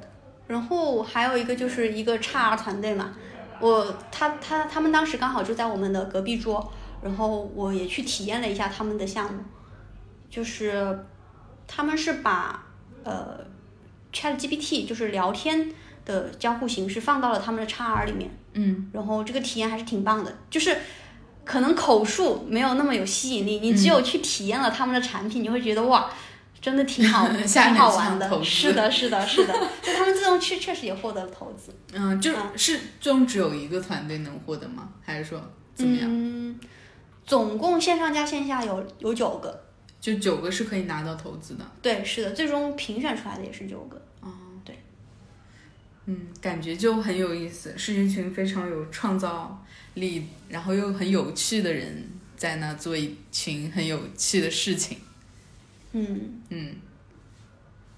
[0.47, 3.13] 然后还有一个就是一个 XR 团队嘛，
[3.61, 9.41] 我他他他们当时刚好就在我们的隔壁桌，然后我也去体验了一下他们的项目，
[10.29, 11.05] 就是
[11.67, 12.63] 他们是把
[13.03, 13.39] 呃
[14.13, 15.73] ChatGPT 就是聊天。
[16.05, 20.75] 的交互形式放到了他们的 XR 里面，嗯，然后这个体验还是挺棒的，就是
[21.45, 26.11] 可能口述没有那么有吸引力，你只有去体验了他们的产品，你会觉得哇，
[26.59, 28.43] 真的挺好， 挺好玩的。
[28.43, 31.73] 是的，是的，是的，就他们最终确确实也获得了投资。
[31.93, 34.89] 嗯，就是最终只有一个团队能获得吗？
[35.01, 35.41] 还是说
[35.73, 36.09] 怎么样？
[36.11, 36.59] 嗯，
[37.25, 39.63] 总共线上加线下有有九个，
[39.99, 41.65] 就九个是可以拿到投资的。
[41.81, 44.01] 对，是的，最终评选出来的也是九个。
[46.05, 52.05] 嗯，感觉就很有意思，是一群非常有创造力，然后又很有趣的人
[52.35, 54.97] 在那做一群很有趣的事情。
[55.93, 56.75] 嗯嗯，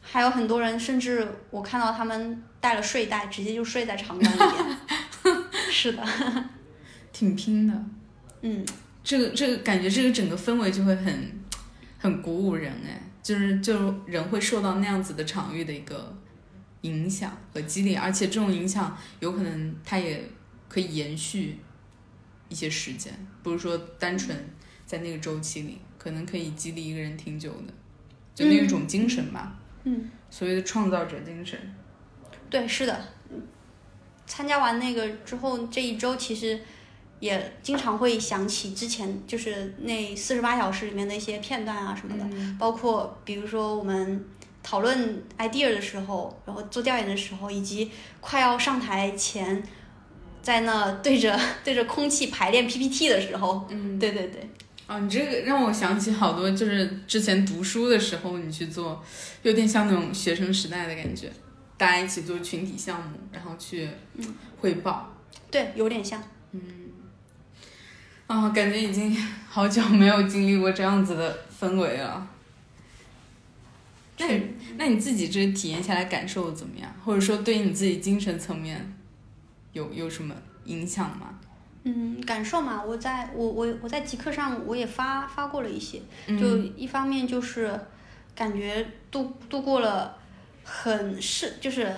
[0.01, 4.77] 还有很多人，甚至我看到他们带了睡袋，直接就睡在场馆里面。
[5.71, 6.05] 是的，
[7.11, 7.73] 挺拼的。
[8.41, 8.63] 嗯，
[9.05, 11.31] 这个这个感觉，这个整个氛围就会很
[11.97, 16.13] 很鼓舞人哎，就是就人会受到那样子的场域的一个。
[16.81, 20.23] 影响和激励，而且这种影响有可能它也
[20.69, 21.57] 可以延续
[22.47, 24.37] 一些时间，不是说单纯
[24.85, 27.73] 在那个周期里，可能可以激励一个人挺久的，
[28.35, 29.57] 就那一种精神吧。
[29.85, 31.59] 嗯，所谓的创造者精神。
[32.51, 33.03] 对，是的。
[34.27, 36.61] 参加完那个之后，这一周其实
[37.19, 42.25] 也经常会想起之前就是那四十八小时里面的一些片段啊什么的，
[42.59, 44.25] 包括比如说我们。
[44.67, 49.61] 讨论 idea 的时候，然后做调研的时候，以及快要上台前，
[50.41, 54.49] 在那对着 对着空气排练 PPT 的时候，嗯，对对对，
[54.87, 59.05] 哦，你这个让我想起好多，就是之前读书的时候，你去做，
[59.43, 61.31] 有点像那种学生时代的感觉，
[61.77, 63.87] 大家一起做群体项目，然后去
[64.59, 65.13] 汇报，
[65.51, 66.19] 对，有点像，
[66.53, 66.61] 嗯，
[68.27, 69.15] 啊，感觉已经
[69.49, 72.27] 好久没有经历过这样子的氛围了。
[74.17, 74.25] 那
[74.77, 76.89] 那你自己这体验下来感受怎么样？
[77.03, 78.93] 或者说对你自己精神层面
[79.73, 80.33] 有有什么
[80.63, 81.37] 影响吗？
[81.83, 87.79] 嗯，感受嘛，我在我我我在极客上我也发发过了一些，就一方面就是
[88.33, 90.17] 感觉度度过了
[90.63, 91.95] 很是就是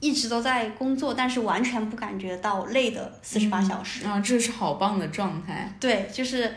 [0.00, 5.72] 一直都在工作，但是完全不感觉到累的四十八小时啊，这是好棒的状态。
[5.78, 6.52] 对，就是。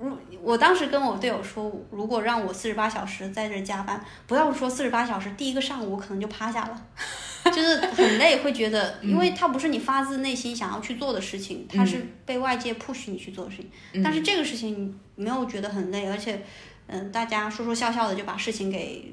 [0.00, 6.86] 如我当时跟我队友说，如果让我四十八小时在这加班，不要说四十八小时，第一个上午我可能就趴下了，
[7.50, 13.68] 就是很累，会觉得，因为它不是你发自内心想要去做的事情，它是被外界 push 你去做的事情。
[14.00, 16.40] 但是这个事情没有觉得很累，而且，
[16.86, 19.12] 嗯，大家说说笑笑的就把事情给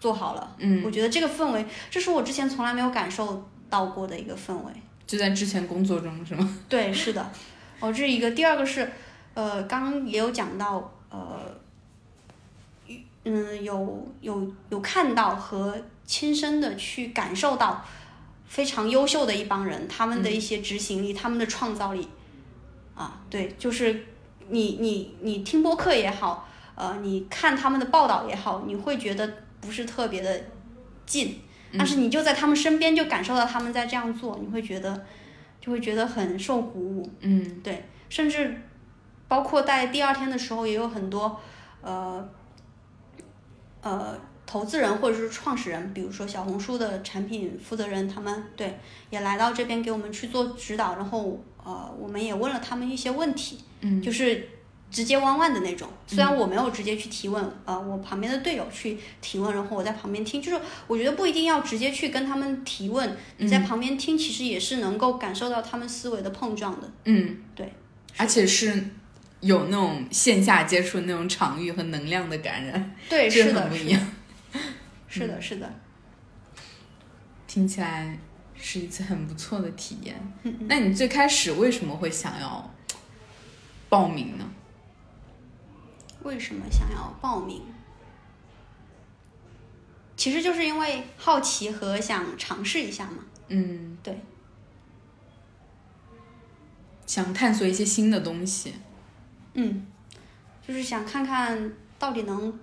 [0.00, 0.56] 做好了。
[0.58, 4.72] 嗯，我觉得这个氛围，这是我之前从来没有感受到过的一个氛围。
[5.06, 6.58] 就在之前工作中是吗？
[6.68, 7.30] 对，是的。
[7.80, 8.90] 哦，这是一个，第二个是。
[9.34, 11.40] 呃，刚刚也有讲到，呃，
[13.22, 17.84] 嗯，有有有看到和亲身的去感受到
[18.48, 22.08] 非常优秀的一帮人，他们的一些执行力，他们的创造力，
[22.96, 24.06] 啊，对，就是
[24.48, 30.40] 你你你听播客也好，呃，你看他们的报道也好，你会觉得不是特别的
[31.06, 31.40] 近，
[31.76, 35.04] 但是你就在他们身边，就感受到他们在这样做，你会觉得
[35.60, 37.10] 就会觉得很受鼓舞。
[37.20, 38.62] 嗯，对，甚至
[39.26, 41.40] 包括在第二天的时候，也有很多
[41.82, 42.28] 呃
[43.82, 48.78] 呃投资人或者是创始人，比如说小红书的产品负责人，他们对
[49.10, 54.48] 也来到这边给我们去做指导，然后呃我们也问了他们一些问题，嗯，就是
[54.90, 55.88] 直接弯弯的那种。
[56.06, 66.90] 虽然我没有直接去提问，呃，我旁边的队友去提问，然后我在旁边听，就是我觉得不一定要直接去跟他们提问，你在旁边听，其实也是能够感受到他们思维的碰撞的。
[67.04, 67.72] 嗯，对，
[68.16, 68.90] 而且是
[69.40, 74.00] 有那种线下接触的那种场域和能量的感染，对， 是的，不一样。
[75.06, 75.72] 是的，是的。
[77.46, 78.18] 听起来
[78.54, 80.14] 是一次很不错的体验。
[80.42, 82.74] 嗯嗯那你最开始为什么会想要
[83.88, 84.44] 报名呢？
[86.28, 87.62] 为什么想要报名？
[90.14, 93.24] 其实就是因为好奇和想尝试一下嘛。
[93.48, 94.20] 嗯，对，
[97.06, 98.74] 想探索一些新的东西。
[99.54, 99.86] 嗯，
[100.66, 102.60] 就是想看看到底能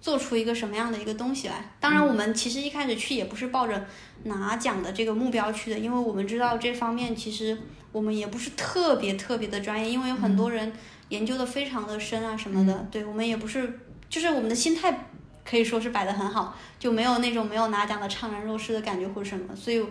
[0.00, 1.70] 做出一个什么样的一个东西来。
[1.78, 3.86] 当然，我们其实一开始去也不是抱着
[4.24, 7.60] 拿奖的这个目标去的，因为我们知道这方面其实
[7.92, 10.72] 我们也不是特别特别的专业，因为有很多人
[11.12, 12.72] 研究的非常的深啊什么的。
[12.90, 15.08] 对我们也不是，就是我们的心态
[15.44, 19.82] 可以说是摆的很好，就没有那种没有拿奖的怅然若失的感觉或者什么，所以。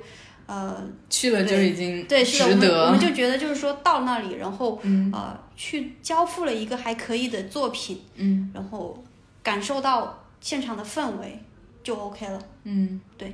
[0.47, 2.99] 呃，去了就已经对，是的，我值们我们。
[2.99, 9.01] 就觉得就是说到那里，然后、嗯呃，去交付了一个还可以的作品，嗯然后
[9.41, 11.39] 感受到现场的氛围
[11.83, 12.41] 就 OK 了。
[12.65, 13.33] 嗯，对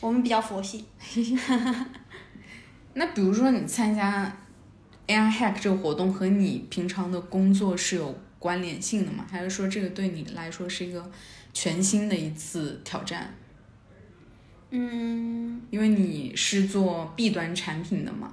[0.00, 0.86] 我们比较佛系，
[2.94, 4.34] 那比如说你参加
[5.06, 9.24] AI Hack 这个活动和你平常的工作是有关联性的吗？
[9.30, 11.10] 还是说这个对你来说是一个
[11.52, 13.34] 全新的一次挑战？
[14.70, 18.32] 嗯，因为你是做 B 端产品的嘛，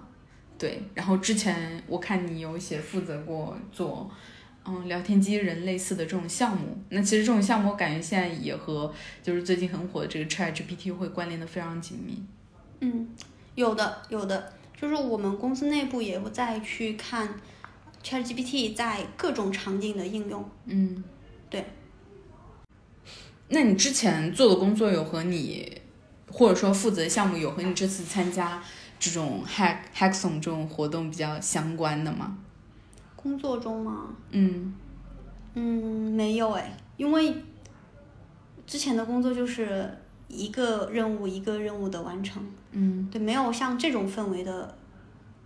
[0.58, 0.82] 对。
[0.96, 4.10] 然后之前我看你有写负责过做，
[4.66, 6.76] 嗯，聊天机器人类似的这种项目。
[6.90, 12.24] 那其实这种项目我感觉现在也和就是最近很火的这个 ChatGPT 会关联的非常紧密。
[12.80, 13.08] 嗯，
[13.56, 14.52] 有的有的，
[14.84, 17.30] 就是我们公司内部也会再去看
[18.04, 20.43] ChatGPT 在各种场景的应用。
[20.65, 21.02] 嗯，
[21.50, 21.63] 对。
[23.48, 25.82] 那你之前做的工作有和你，
[26.30, 28.62] 或者说负责项目有和你这次参加
[29.00, 32.38] 这种 hack hackathon 这种活动比较相关的吗？
[33.15, 34.10] 工作中吗？
[34.32, 34.76] 嗯
[35.54, 35.63] 嗯，
[36.12, 37.34] 没有哎，因为
[38.67, 39.98] 之前的工作就是
[40.36, 44.76] 一个任务一个任务的完成，嗯对，没有像这种氛围的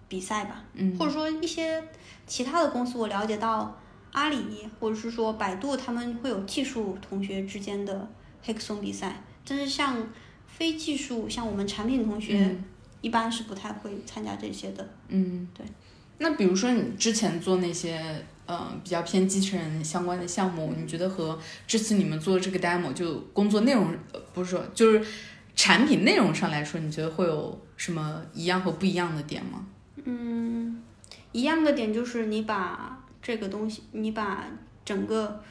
[0.08, 0.64] 比赛吧。
[0.74, 1.84] 嗯或者说一些
[2.26, 3.78] 其他的公司，我了解到
[4.14, 8.08] 阿里或者是说百度，他们会有技术同学之间的
[8.46, 9.98] hackathon 比赛，但是像
[10.48, 12.64] 非技术，像我们产品同学，嗯
[13.02, 14.90] 一般是不太会参加这些的。
[15.10, 15.66] 嗯，对。
[16.18, 25.06] 那比如说你之前做那些呃比较偏机器人相关的项目，你觉得和这次你们做这个 demo 就工作内容，呃不是说就是
[25.56, 29.66] 产品内容上来说，你觉得会有什么一样和不一样的点吗？
[30.06, 30.82] 嗯，
[31.32, 34.46] 一样的点就是你把这个东西，你把
[34.86, 35.44] 整个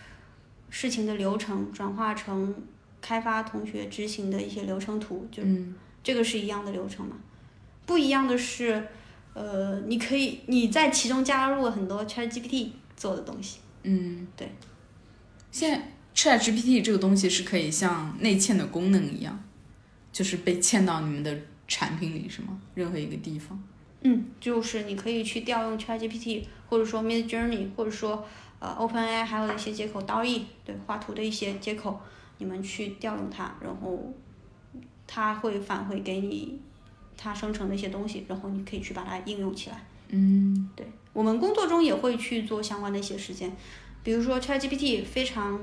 [0.70, 2.54] 事情的流程转化成
[3.02, 7.16] 开发同学执行的一些流程图，就嗯这个是一样的流程嘛。
[7.84, 8.88] 不一样的是，
[9.34, 13.58] 呃，你可以你在其中加入了很多 ChatGPT 做的东西。
[13.82, 14.50] 嗯，对。
[15.52, 19.38] 现在 ChatGPT 这个东西是可以像内嵌的功能一样，
[20.12, 22.58] 就是被嵌到你们的产品里是吗？
[22.74, 23.62] 任何一个地方？
[24.02, 28.26] 嗯，就是你可以去调用 ChatGPT，或者说 Mid Journey，或者说
[28.58, 32.00] 呃 OpenAI 还有一些接口 DALL-E 对画图的一些接口，
[32.38, 34.12] 你们去调用它，然后
[35.06, 36.60] 它会返回给你
[37.16, 39.86] 它生成的一些东西，然后你可以去把它应用起来。
[40.08, 40.86] 嗯对
[41.16, 43.50] 我们工作中也会去做相关的一些实践，
[44.02, 45.58] 比如说 ChatGPT 非常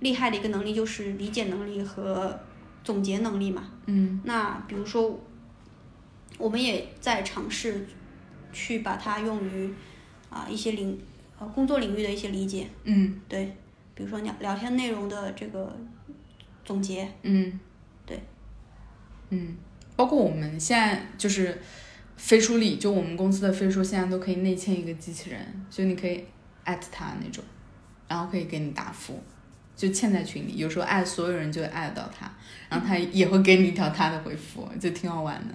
[0.00, 2.40] 厉害的一个能力就是理解能力和
[2.82, 3.70] 总结能力嘛。
[3.86, 4.20] 嗯。
[4.24, 5.20] 那比如说，
[6.38, 7.86] 我们也在尝试
[8.52, 9.72] 去把它用于
[10.28, 11.00] 啊、一些领
[11.38, 13.20] 呃工作领域的一些理解，嗯。
[13.28, 13.56] 对，
[13.94, 15.72] 比如说聊聊天内容的这个
[16.64, 17.60] 总结，嗯，
[18.04, 18.20] 对，
[19.28, 19.56] 嗯，
[19.94, 21.62] 包括我们现在就是
[22.20, 26.22] 飞书里，就我们公司的飞书现在都可以内嵌一个机器人，就你可以
[26.64, 27.42] 艾特他那种，
[28.06, 29.20] 然后可以给你答复。
[29.74, 32.30] 就嵌在群里，有时候艾所有人就艾到他，
[32.68, 35.54] 然后他也会给你一条他的回复，就挺好玩的。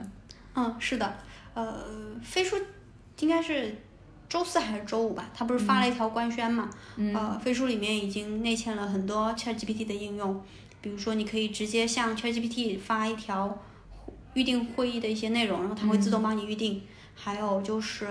[0.56, 1.16] 嗯，是的，
[1.54, 1.86] 呃，
[2.24, 2.58] 飞书
[3.20, 3.76] 应该是
[4.28, 6.68] 周四还是周五吧，他不是发了一条官宣嘛？
[7.14, 10.44] 呃，飞书里面已经内嵌了很多 ChatGPT 的应用，
[10.82, 13.56] 比如说你可以直接向 ChatGPT 发一条
[14.36, 16.82] 预定会议的一些内容，然后它会自动帮你预定。
[17.16, 18.08] 还有就是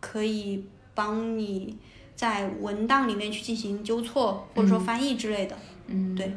[0.00, 0.64] 可以
[0.94, 1.76] 帮你
[2.14, 5.58] 在文档里面去进行纠错或者说翻译之类的。
[5.88, 6.32] 嗯，对。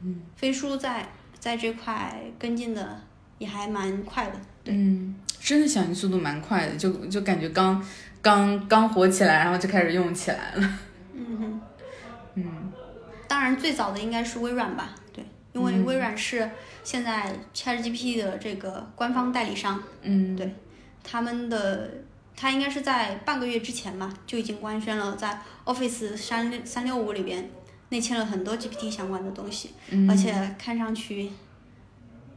[0.00, 1.08] 嗯，飞书在
[1.38, 3.00] 在这块跟进的
[3.38, 4.40] 也还蛮快的。
[4.64, 7.84] 对嗯，真的响应速度蛮快的，就就感觉刚
[8.20, 10.78] 刚刚火起来，然后就开始用起来了。
[11.12, 11.60] 嗯哼。
[12.34, 12.72] 嗯，
[13.26, 14.94] 当然最早的应该是微软吧？
[15.52, 16.50] 对，因为微软是
[16.82, 19.82] 现在 ChatGPT 的这个官方代理商。
[20.02, 20.54] 嗯，对，
[21.04, 21.90] 他们的
[22.34, 27.50] 他应该是在半个月之前吧，就已经官宣了在 Office 三六三六五里边
[27.90, 30.10] 内嵌了很多 GPT 相关的东西，嗯。
[30.10, 31.30] 而且看上去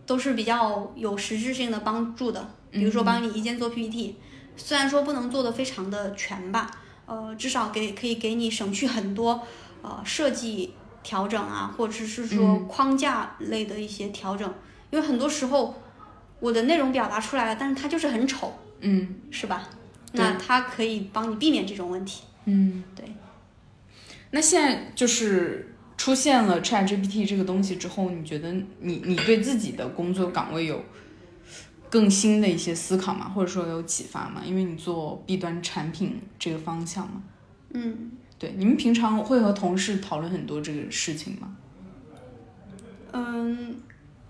[0.06, 4.18] 都是比较有实质性的帮助的，比如说帮你一键做 PPT，
[4.58, 6.70] 虽然说不能做的非常的全吧，
[7.06, 9.42] 呃，至少给可以给你省去很多
[9.82, 10.74] 呃设计
[11.06, 14.52] 调整啊，或者是说框架类的一些调整，
[14.90, 15.80] 因为很多时候
[16.40, 19.70] 我的内容表达出来了，但是它就是很丑，嗯是吧？
[20.14, 22.24] 那它可以帮你避免这种问题。
[22.46, 23.06] 嗯，对。
[24.32, 30.84] 那现在就是出现了 ChatGPT 这个东西之后，你觉得你你对自己的工作岗位有
[31.92, 33.30] 更新的一些思考吗？
[33.30, 34.42] 或者说有启发吗？
[34.44, 37.22] 因为你做 B 端产品这个方向嘛。
[37.74, 41.56] 嗯对，你们平常会和同事讨论很多这个事情吗？
[43.14, 43.80] 嗯，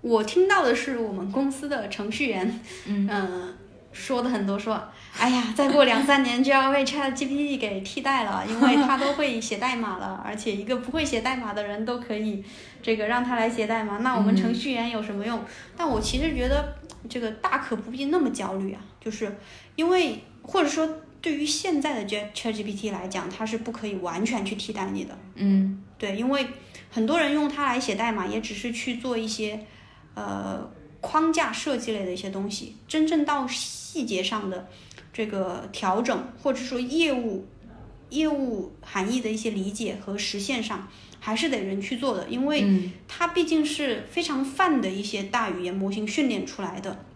[0.00, 3.54] 我听到的是我们公司的程序员，嗯
[3.92, 4.78] 说的很多，说，
[5.18, 12.44] 哎呀，再过两三年就要被 ChatGPT 给替代了，因为它都会写代码了，而且一个不会写代码的人都可以
[12.82, 15.42] 这个让他来写代码，那我们程序员有什么用？
[15.74, 16.76] 但我其实觉得
[17.08, 19.34] 这个大可不必那么焦虑啊，就是
[19.76, 20.86] 因为或者说
[21.20, 25.18] 对于现在的 Chat ChatGPT 来讲，它是不可以完全去替代你的。
[25.34, 25.82] 嗯。
[25.98, 26.46] 对，因为
[26.90, 29.66] 很多人用它来写代码，也只是去做一些
[30.14, 34.68] 呃框架设计类的一些东西，真正到细节上的
[35.12, 37.46] 这个调整，或者说业务
[38.10, 40.86] 业务含义的一些理解和实现上，
[41.18, 42.92] 还是得人去做的，因为嗯。
[43.08, 47.06] 它毕竟是非常泛的一些大语言模型训练出来的，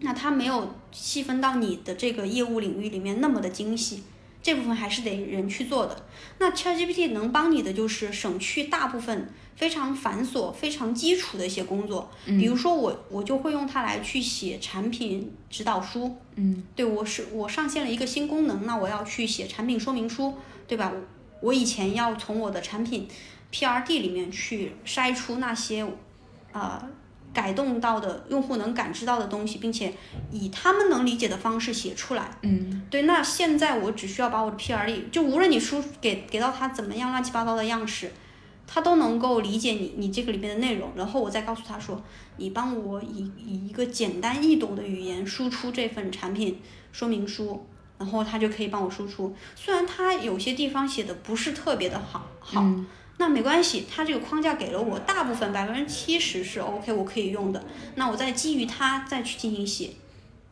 [0.00, 4.02] 那它没有细分到你的这个业务领域里面那么的精细，
[4.42, 6.04] 这部分还是得人去做的。
[6.38, 20.34] 那 ChatGPT 能帮你的就是省去大部分非常繁琐、非常基础的一些工作，比如说我我就会用它来去写产品指导书，嗯，对我是我上线了一个新功能，那我要去写产品说明书，
[20.66, 20.92] 对吧？
[20.92, 23.06] 我我以前要从我的产品
[23.52, 25.86] PRD 里面去筛出那些
[26.52, 26.82] 呃
[27.34, 29.92] 改动到的用户能感知到的东西，并且
[30.30, 32.30] 以他们能理解的方式写出来。
[32.42, 38.12] 嗯对，那现在我只需要把我的 P R E，就无论你输给给到他怎么样乱七八糟的样式，
[38.66, 42.00] 他都能够理解你你这个里面的内容，然后我再告诉他说，
[42.36, 46.60] 你帮我以以一个简单易懂的语言输出这份产品
[46.92, 47.66] 说明书，
[47.98, 49.34] 然后他就可以帮我输出。
[49.56, 52.86] 虽然他有些地方写的不是特别的好，好，嗯
[53.24, 57.64] 那没关系，它这个框架给了我大部分百分之七十是 OK，我可以用的。
[57.94, 59.88] 那我再基于它再去进行写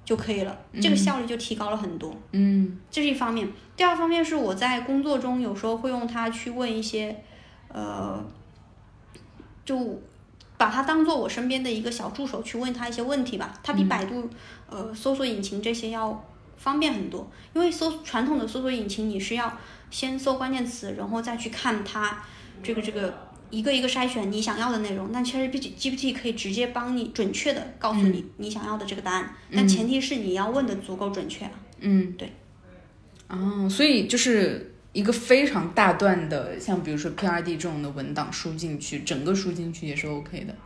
[0.06, 2.16] 就可以了，这个效率就提高了很多。
[2.30, 3.46] 嗯这是一方面。
[3.76, 7.22] 第二方面是我在工作中有时候会用它去问一些，
[7.68, 8.24] 呃，
[9.66, 10.00] 就
[10.56, 13.52] 把它当做我身边的一个小助手去问他一些问题吧。
[13.62, 14.30] 它比百度、
[14.70, 16.24] 呃搜索引擎这些要
[16.56, 19.52] 方便很多，因为搜传统的搜索引擎你是要
[19.90, 22.22] 先搜关键词，然后再去看它
[22.62, 23.32] 这个这个。
[23.52, 31.50] 一个一个筛选你想要的内容，但 ChatGPT GPT 可以直接帮你准确的告诉你你想要的这个答案，但前提是你要问的足够准确啊。
[31.80, 32.32] 嗯，对。
[33.28, 40.56] 哦，所以就是一个非常大段的，像比如说 PRD 这种的文档输进去，整个输进去也是 OK 的，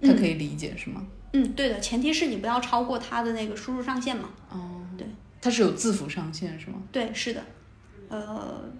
[0.00, 1.04] 它可以理解、是吗？
[1.32, 4.30] 嗯，对的，前提是你不要超过它的那个输入上限嘛。
[4.50, 5.04] 哦，对，
[5.42, 6.74] 它是有字符上限是吗？
[6.92, 7.44] 对，是的，
[8.08, 8.72] 呃，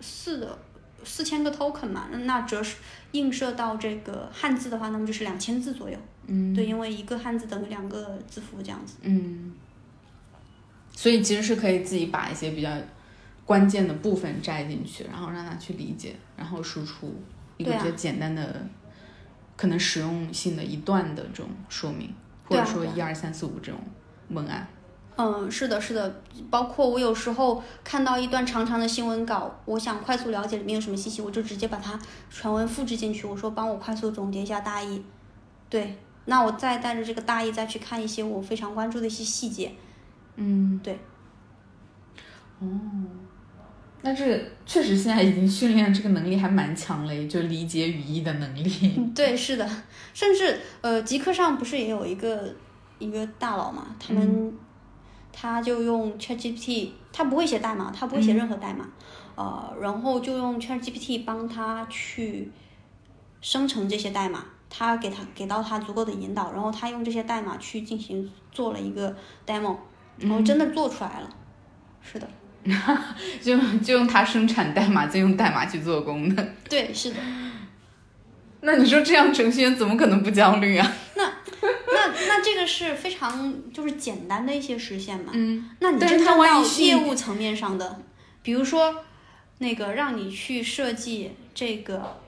[0.00, 0.58] 是的
[1.06, 2.76] 四千个 token 嘛，那那折是
[3.12, 5.96] 映射到这个汉字的话，那么就是两千字左右。
[6.26, 8.96] 嗯，对，因为一个汉字等于两个字符这样子。
[9.02, 9.54] 嗯，
[10.92, 12.70] 所以其实是可以自己把一些比较
[13.44, 17.14] 关键的部分摘进去，然后让它去理解，然后输出
[17.56, 18.66] 一个比较简单的、
[19.56, 22.12] 可能实用性的一段的这种说明，
[22.44, 23.80] 或者说一二三四五这种
[24.30, 24.66] 文案。
[25.16, 31.98] 嗯，是的，是的，包括我有时候看到一段长长的新闻稿，我想快速了解里面有什么信息，我就直接把它
[32.30, 35.02] 全文复制进去，我说帮我快速总结一下大意。
[35.70, 35.96] 对，
[36.26, 39.72] 那我再带着这个大意再去看一些我非常关注的一些细节。
[40.36, 40.98] 嗯，对。
[42.60, 42.66] 哦
[44.02, 48.94] 那这确实现在已经训练这个能力还蛮强嘞，就理解语义的能力。
[48.96, 49.68] 嗯，对，是的，
[50.14, 52.54] 甚至呃，极客上不是也有一个
[53.00, 54.52] 一个大佬嘛，他们、
[55.38, 58.88] 他就用 ChatGPT，他不会写代码，他不会写任何代码，
[59.34, 62.50] 呃，然后就用 ChatGPT 帮他去
[63.42, 69.14] 生成这些代码，他给他给到他足够的引导，然后他用这些代码去进行做了一个
[69.46, 69.76] demo，
[70.16, 71.28] 然后真的做出来了，
[72.00, 72.26] 是的，
[73.42, 76.48] 就 就用它生产代码，再用代码去做功的。
[76.70, 77.16] 对，是的。
[78.62, 80.92] 那你说这样程序员怎么可能不焦虑啊？
[81.14, 81.30] 那
[81.96, 85.32] 那那这个是非常就是简单的一些实现嘛。
[85.34, 88.02] 嗯，那你真正到它万一是业务层面上的，
[88.42, 89.04] 比如说
[89.58, 92.20] 那个让你去设计这个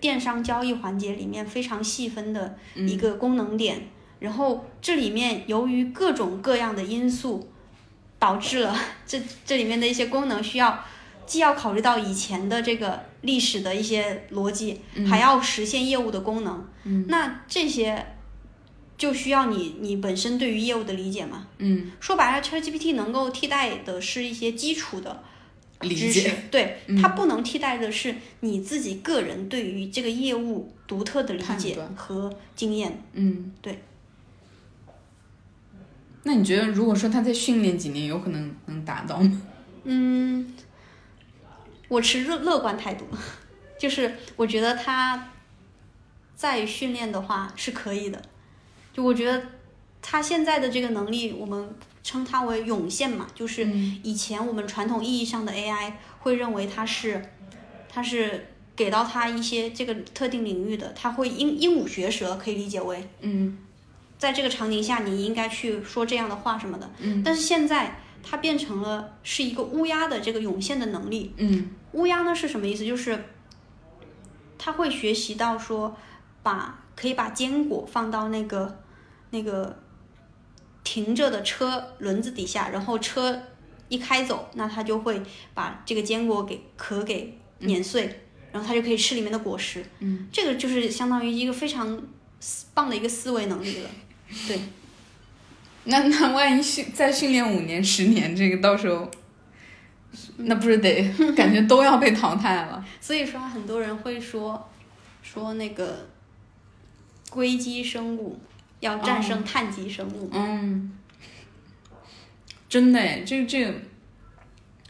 [0.00, 3.88] 电商交易环节里面非常细分的一个功能点，
[4.18, 7.48] 然后这里面由于各种各样的因素，
[8.18, 10.84] 导致了这这里面的一些功能需要。
[11.26, 16.64] 既要考虑到以前的这个历史的一些逻辑，还要实现业务的功能，
[17.08, 18.14] 那这些
[18.98, 21.46] 就需要你你本身对于业务的理解嘛。
[21.58, 25.22] 嗯，说白了，ChatGPT 能够替代的是一些基础的
[25.80, 33.02] 理知识解。，对，它不能替代的是你自己个人对于这个业务独特的理解和经验。
[33.12, 33.82] 嗯，对。
[36.22, 39.42] 那你觉得，如果说他再训练几年，有可能能达到吗？
[39.84, 40.54] 嗯，
[41.86, 43.06] 我持乐乐观态度，
[43.78, 45.30] 就是我觉得他
[46.34, 48.20] 再训练的话是可以的。
[48.96, 49.42] 就我觉得
[50.00, 51.68] 他现在的这个能力，我们
[52.02, 53.66] 称它为涌现嘛，就是
[54.02, 57.22] 以前我们传统意义上的 AI 会认为它是
[57.90, 63.58] 它是给到它一些这个特定领域的，它会鹦鹦鹉学舌，可以理解为嗯
[64.16, 66.90] 在这个场景下，你应该去说这样的话什么的。
[67.00, 71.34] 嗯但是现在它变成了是一个乌鸦的这个涌现的能力。
[71.36, 72.86] 嗯乌鸦呢是什么意思？
[72.86, 73.24] 就是
[74.56, 75.94] 它会学习到说，
[76.42, 78.78] 把可以把坚果放到那个
[79.30, 79.78] 那个
[80.84, 83.42] 停着的车轮子底下，然后车
[83.88, 85.20] 一开走，那它就会
[85.54, 88.20] 把这个坚果给壳给碾碎，
[88.52, 89.84] 然后它就可以吃里面的果实。
[90.00, 92.02] 嗯，这个就是相当于一个非常
[92.74, 93.90] 棒的一个思维能力了。
[94.48, 94.58] 对，
[95.84, 99.08] 那那万一训再训练五年、十年，这个到时候，
[100.38, 102.84] 那不是得感觉都要被淘汰了？
[103.00, 104.68] 所以说很多人会说
[105.22, 106.08] 说那个
[107.30, 108.38] 硅基生物
[108.80, 110.30] 要战胜碳基生物。
[110.32, 110.92] 嗯，
[112.68, 113.74] 真的哎，这个这个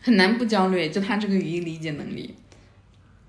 [0.02, 2.34] 很难不焦虑，就他这个语义理解能力，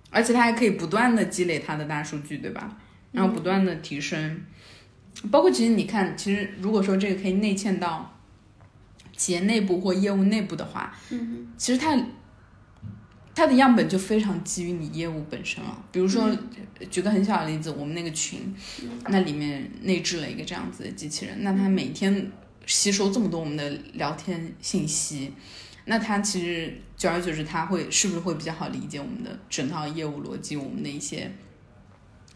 [0.10, 2.78] 而且他还可以不断的积累他的大数据，对吧？
[3.12, 4.41] 然后不断的提升，
[5.32, 8.14] 包括其实你看，其实如果说这个可以内嵌到
[9.16, 11.97] 企业内部或业务内部的话，嗯其实它
[13.38, 15.85] 它的样本就非常基于你业务本身了。
[15.91, 16.27] 比如说，
[16.89, 18.51] 举个很小的例子，我们那个群，
[19.09, 22.31] 那里面内置了一个这样子的机器人，那它每天
[22.65, 25.31] 吸收这么多我们的聊天信息，
[25.85, 31.31] 那它其实久而久之，它会是不是会比较好理解我们的整套业务逻辑，我们的一些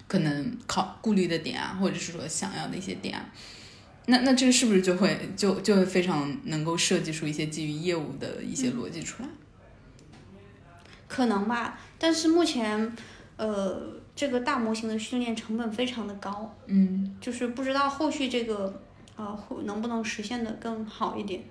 [0.07, 3.25] 可能考顾虑的点啊，或者是说想要的一些点啊。
[4.05, 9.29] 那那这个是不是就会就就会非常能够设计出一些基于业务的一些逻辑出来？
[11.11, 12.95] 可能吧，但是目前，
[13.35, 13.81] 呃，
[14.15, 18.81] 这个大模型的训练成本非常的高，嗯就是不知道后续这个，
[19.17, 21.43] 呃，会能不能实现的更好一点。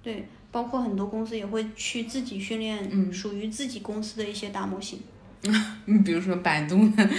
[0.00, 5.00] 对，包括很多公司也会去自己训练嗯属于自己公司的一些大模型。
[5.86, 7.10] 嗯，比如说百度的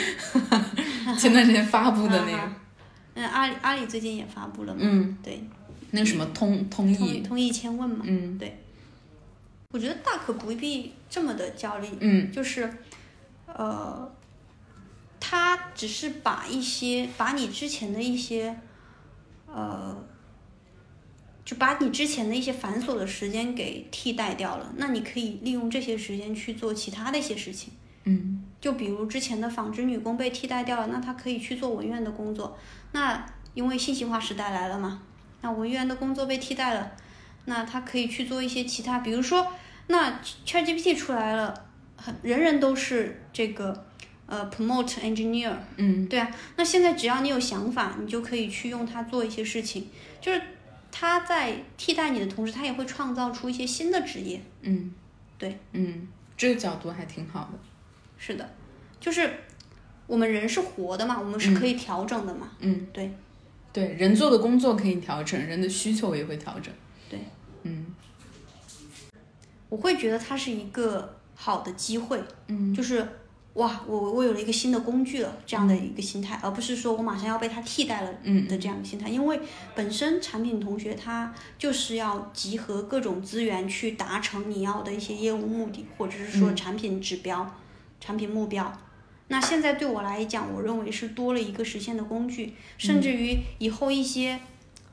[1.19, 2.51] 前段时间发布的那个，
[3.15, 4.79] 嗯，阿里阿里最近也发布了嘛？
[4.81, 5.43] 嗯，对，
[5.91, 8.05] 那个什么通通通义，通义千问嘛。
[8.07, 8.57] 嗯对
[9.73, 12.73] 我觉得大可不必这么的焦虑，嗯就是，
[13.45, 14.09] 呃，
[15.19, 18.57] 他只是把一些把你之前的一些，
[19.45, 20.01] 呃，
[21.43, 24.73] 就把你之前的一些繁琐的时间给替代掉了。
[24.77, 27.73] 那你可以利用这些时间去做其他的一些事情。
[28.05, 32.57] 嗯就比如之前的纺织女工被替代掉了，那他可以去做文员的工作。
[32.93, 35.03] 那因为信息化时代来了嘛，
[35.41, 36.93] 那文员的工作被替代了，
[37.45, 39.45] 那他可以去做一些其他，比如说，
[39.91, 41.53] 那 ChatGPT 出来了，
[41.97, 43.85] 很人人都是这个
[44.25, 49.87] 呃 promote engineer，嗯对啊，那现在只要你有想法，你就可以去用它做一些事情，
[50.19, 50.41] 就是
[50.91, 54.41] 它在替代你的同时，它也会创造出一些新的职业。
[54.61, 54.93] 嗯，
[55.37, 57.59] 对，嗯，这个角度还挺好的。
[58.17, 58.49] 是的，
[58.99, 59.31] 就是
[60.07, 62.51] 我们人是活的嘛，我们是可以调整的嘛。
[62.59, 63.11] 嗯，对，
[63.73, 66.73] 对，人做的工作可以调整，人的需求也会调整。
[69.71, 72.75] 我会觉得它是一个好的机会，嗯。
[72.75, 73.07] 就是
[73.53, 79.07] 哇，我我有了一个新的工具了这样的一个心态，而不是说我马上要被它替代了嗯的这样的心态。
[79.09, 79.39] 因为
[79.73, 86.55] 本身产品同学他就是要集合各种资源去达成你要的一些业务目的，或者是说嗯。
[86.55, 87.49] 产品指标、
[87.99, 88.71] 产品目标。
[89.29, 94.37] 那现在对我来讲，我认为是多了一个实现的工具，甚至于以后一些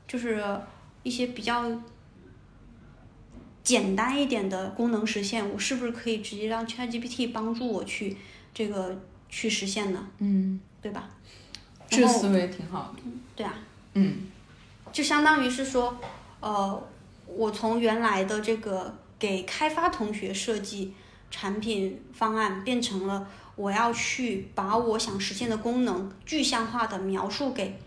[0.07, 0.41] 就是
[1.03, 1.69] 一些比较
[3.69, 8.17] 简单一点的功能实现，我是不是可以直接让 ChatGPT 帮助我去
[8.51, 8.99] 这个
[9.29, 10.07] 去实现呢？
[10.17, 11.07] 嗯，对吧？
[11.87, 13.03] 这然后思维挺好的。
[13.35, 13.53] 对啊，
[13.93, 14.23] 嗯
[14.91, 15.95] 就相当于是说，
[16.39, 16.83] 呃，
[17.27, 20.95] 我从原来的这个给开发同学设计
[21.29, 27.79] 产品方案，变成了我要去把我想实现的功能具象化的描述给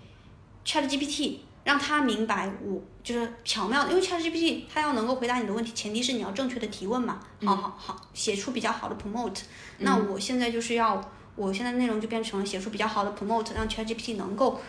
[0.65, 7.21] ChatGPT，让他明白我就是巧妙的，因为 ChatGPT 它要能够回答你的问题，前提是你要正确的提问嘛。
[7.45, 9.43] 好好好，写出比较好的 promote。
[9.79, 11.01] 那我现在就是要，
[11.37, 14.61] 我现在内容就变成了写出比较好的 promote，让 ChatGPT 能够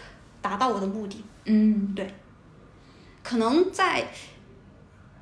[0.41, 1.23] 达到我的目的。
[1.45, 2.13] 嗯对
[3.21, 4.07] 可能在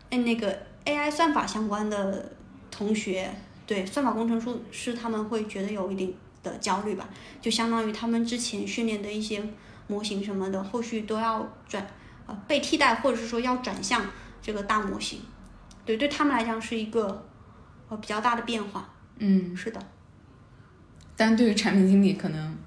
[0.10, 2.32] 呃那个 AI 算法相关的
[2.70, 3.34] 同学，
[3.66, 7.10] 对算法工程师是他们会觉得有一定的焦虑吧，
[7.42, 9.44] 就相当于他们之前训练的一些
[9.92, 11.86] 模型什么的，后续都要转
[12.26, 14.02] 呃被替代，或者是说要转向
[14.42, 15.20] 这个大模型，
[15.86, 17.28] 对，对他们来讲是一个
[17.90, 18.90] 呃比较大的变化。
[19.20, 19.80] 嗯，是的，
[21.18, 22.58] 但对于产品经理可能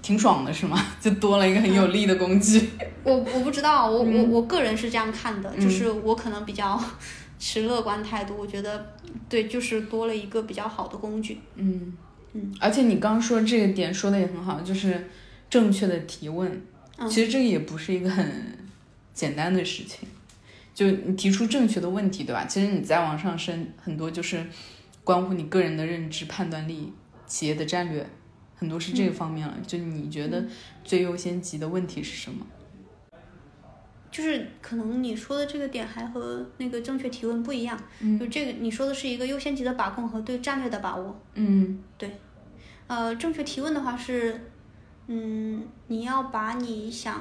[0.00, 0.82] 挺爽的，是吗？
[0.98, 2.70] 就多了一个很有力的工具。
[3.04, 6.82] 我我不知道，我、我嗯我个人是这样看的，嗯就是我可能比较
[7.38, 8.94] 持乐观态度，我觉得
[9.28, 11.38] 对，就是多了一个比较好的工具。
[11.54, 11.92] 嗯
[12.32, 15.08] 嗯，而且你刚说这个点说的也很好，就是
[15.50, 16.50] 正确的提问。
[16.96, 18.30] 嗯其实这个也不是一个很
[19.14, 20.06] 简单的事情，
[20.74, 22.44] 就你提出正确的问题，对吧？
[22.44, 24.46] 其实你再往上升，很多就是
[25.02, 26.92] 关乎你个人的认知、判断力、
[27.26, 28.06] 企业的战略，
[28.54, 29.56] 很多是这个方面了。
[29.66, 30.44] 就你觉得
[30.84, 32.46] 最优先级的问题是什么？
[34.10, 41.18] 就是可能你说的这个点还和那个正确提问不一样，嗯就这个你说的是一个优先级的把控和对战略的把握。
[41.34, 42.10] 嗯对
[42.88, 44.49] 呃，正确提问的话是，
[45.12, 47.20] 嗯，你要把你想，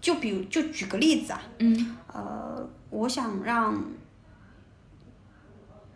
[0.00, 1.96] 就比如就举个例子啊，嗯。
[2.06, 3.82] 呃，我想让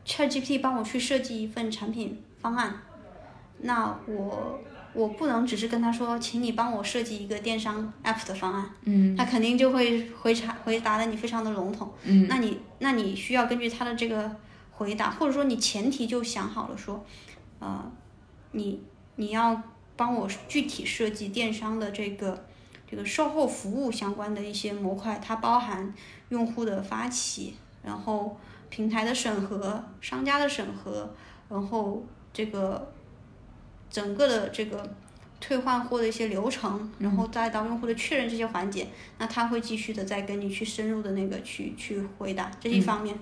[0.04, 2.82] ChatGPT 帮我去设计一份产品方案，
[3.58, 4.60] 那我
[4.92, 9.14] 我不能只是跟他说，请你帮我设计一个电商 app 的方案，嗯。
[9.16, 11.92] 他肯定就会回答回答的你非常的笼统。
[12.02, 12.26] 嗯。
[12.28, 14.34] 那你那你需要根据他的这个
[14.72, 17.06] 回答，或者说你前提就想好了说，
[17.60, 17.88] 呃，
[18.50, 18.82] 你
[19.14, 19.62] 你要
[19.96, 22.44] 帮我具体设计电商的这个
[22.90, 25.94] 这个售后服务相关的一些模块，它包含
[26.30, 28.36] 用户的发起，然后
[28.68, 31.14] 平台的审核、商家的审核，
[31.48, 32.92] 然后这个
[33.90, 34.94] 整个的这个
[35.40, 38.88] 退换货的一些流程，然后再到用户的确认这些环节，
[39.18, 43.16] 那他会继续的再跟你去深入的那个去去回答，这是一方面。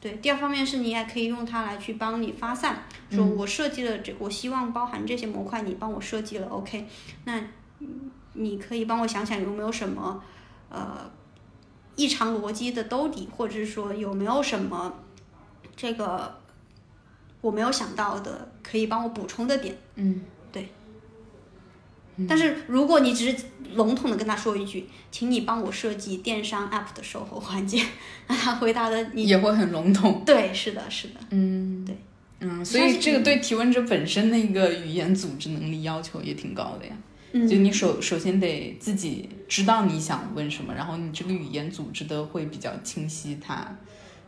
[0.00, 6.86] 对，第二方面是你也可以用它来去帮你发散，说我设计了这，我希望包含这些模块，你帮我设计了，OK，
[7.24, 7.40] 那
[7.80, 10.22] 嗯你可以帮我想想有没有什么
[10.68, 11.10] 呃
[11.96, 14.94] 异常逻辑的兜底，或者是说有没有什么
[15.74, 16.38] 这个
[17.40, 19.76] 我没有想到的可以帮我补充的点。
[19.96, 20.22] 嗯
[22.26, 23.36] 但是如果你只是
[23.74, 27.84] 笼统的跟他说一句，请你帮我设计电商 app 的售后环节，
[28.26, 30.22] 那他回答的你也会很笼统。
[30.26, 31.96] 对，是的，是的，嗯，对，
[32.40, 36.92] 嗯，所以这个对提问者本身的一个语言组织能力要求也挺高的呀。
[37.32, 43.76] 嗯，就你首首先得自己知道你想问什么，然后你这个语言组织的会比较清晰它，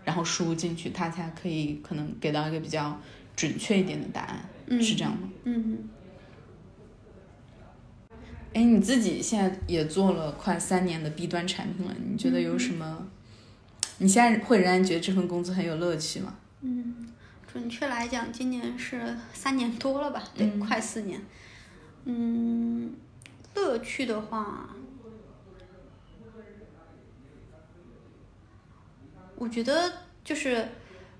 [0.04, 3.00] 然后输入进去，它才可以可能给到一个比较
[3.34, 5.30] 准确一点的答案，嗯是这样吗？
[5.44, 5.78] 嗯
[8.52, 13.06] 哎，你自己现在也做了快三年的 B 端产品了，你觉得有什么？
[13.98, 16.34] 你现在会仍然觉得这份工作很有乐趣吗？
[16.62, 17.08] 嗯，
[17.50, 20.22] 准确来讲，今年是三年多了吧？
[20.34, 21.20] 对，嗯快四年。
[22.06, 22.94] 嗯，
[23.54, 24.70] 乐趣的话，
[29.36, 29.92] 我觉得
[30.24, 30.68] 就是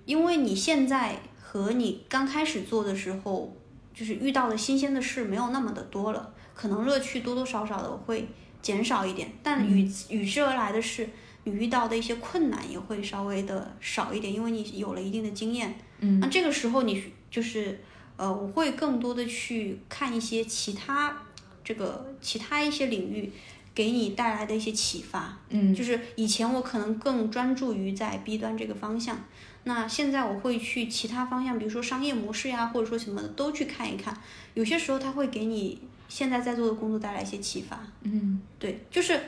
[0.05, 3.55] 因为你现在和你刚开始做的时候，
[3.95, 8.29] 就是遇到的新鲜的事没有那么的多了，可能乐趣多多少少的会
[8.61, 11.09] 减少一点，但与与之而来的是。
[11.45, 15.75] 你遇到的一些困难也会稍微的少一点，因为你有了一定的经验。
[16.01, 17.81] 嗯那这个时候你就是
[18.19, 21.17] 呃，我会更多的去看一些其他
[21.65, 23.33] 这个其他一些领域
[23.75, 25.39] 给你带来的一些启发。
[25.49, 29.19] 嗯就是以前我可能更专注于在 B 端这个方向，
[29.65, 34.15] 那现在我会去其他方向，比如说商业模式呀，或者说什么的都去看一看。
[34.53, 35.81] 有些时候它会给你
[36.11, 37.81] 现在在做的工作带来一些启发。
[38.03, 39.19] 嗯对，就是，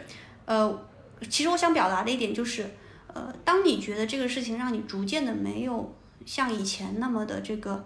[0.44, 0.86] 呃，
[1.30, 2.68] 其实我想表达的一点就是，
[3.06, 5.94] 呃，当你觉得这个事情让你逐渐的没有
[6.26, 7.82] 像以前那么的这个，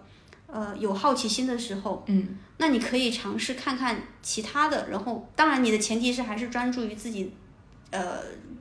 [0.48, 7.30] 呃，有好奇心的时候，嗯那你可以尝试看看其他的，然后当然你的前提是还是专注于自己，
[7.90, 8.20] 呃，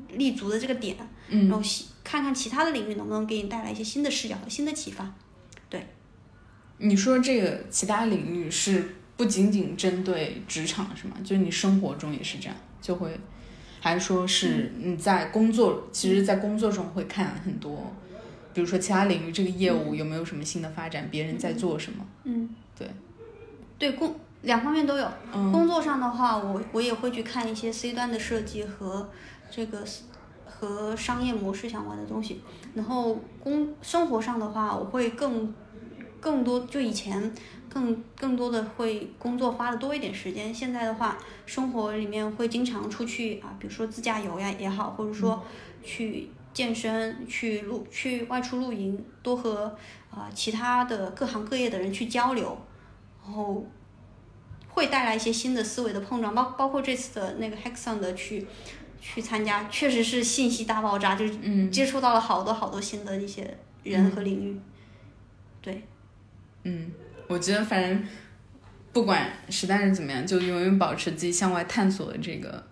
[0.09, 0.97] 立足的这个点，
[1.29, 5.11] 嗯然嗯后细看看其他的领域能不能给你带来一些新的视角和新的启发。
[5.69, 5.87] 对
[6.77, 11.15] 你说这个其他领域是不仅仅针对职场是吗？
[11.23, 13.17] 就是你生活中也是这样，就会，
[13.79, 17.93] 还是说是你在工作，其实，在工作中会看很多，
[18.53, 22.05] 比如说其他领域这个业务有没有什么新的发展，别人在做什么？
[22.25, 22.89] 嗯，对，
[23.77, 25.07] 对工两方面都有。
[25.33, 29.09] 嗯工作上的话，我我也会去看一些 C 端的设计和
[29.49, 29.83] 这个
[30.45, 32.41] 和商业模式相关的东西。
[32.73, 35.53] 然后工生活上的话，我会更
[36.19, 37.33] 更多，就以前
[37.75, 40.53] 更更多的会工作花的多一点时间。
[40.53, 45.43] 现在的话，生活里面会经常出去啊，比如说自驾游呀也好，或者说
[45.83, 49.75] 去健身、去露、去外出露营，多和
[50.09, 52.57] 啊、其他的各行各业的人去交流，
[53.21, 53.65] 然后
[54.69, 58.47] 会带来一些新的思维的碰撞，包包括这次的那个 Hackathon 的去
[59.01, 61.69] 去参加，确实是信息大爆炸，就是嗯。
[61.69, 64.57] 接触到了好多好多新的一些人和领域。
[65.61, 65.83] 对，
[66.63, 66.89] 嗯，
[67.27, 68.03] 我觉得反正
[68.93, 72.63] 不管时代是怎么样，就永远保持自己向外探索的这个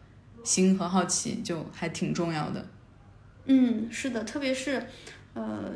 [0.43, 2.65] 心和好奇，就还挺重要的。
[3.45, 4.85] 嗯，是的，特别是
[5.33, 5.71] 呃，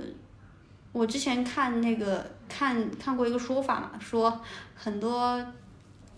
[0.93, 4.41] 我之前看那个看看过一个说法嘛，说
[4.73, 5.45] 很多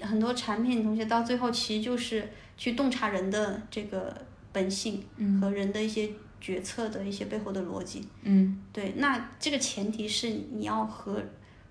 [0.01, 4.15] 很多产品同学到最后其实就是去洞察人的这个
[4.51, 8.07] 本性嗯和人的一些决策的一些背后的逻辑。
[8.21, 11.19] 嗯对，那这个前提是你要和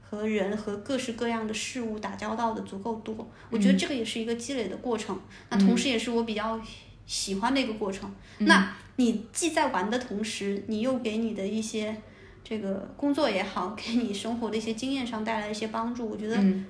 [0.08, 5.18] 和人和各式各样的事物打交道的足够多，我觉得这个也是一个积累的过程。
[5.50, 6.58] 那同时也是我比较
[7.06, 8.10] 喜欢的一个过程。
[8.38, 11.94] 那你既在玩的同时，你又给你的一些
[12.42, 16.64] 这个工作也好，给你生活的一些经验上带来一些帮助，我觉得嗯，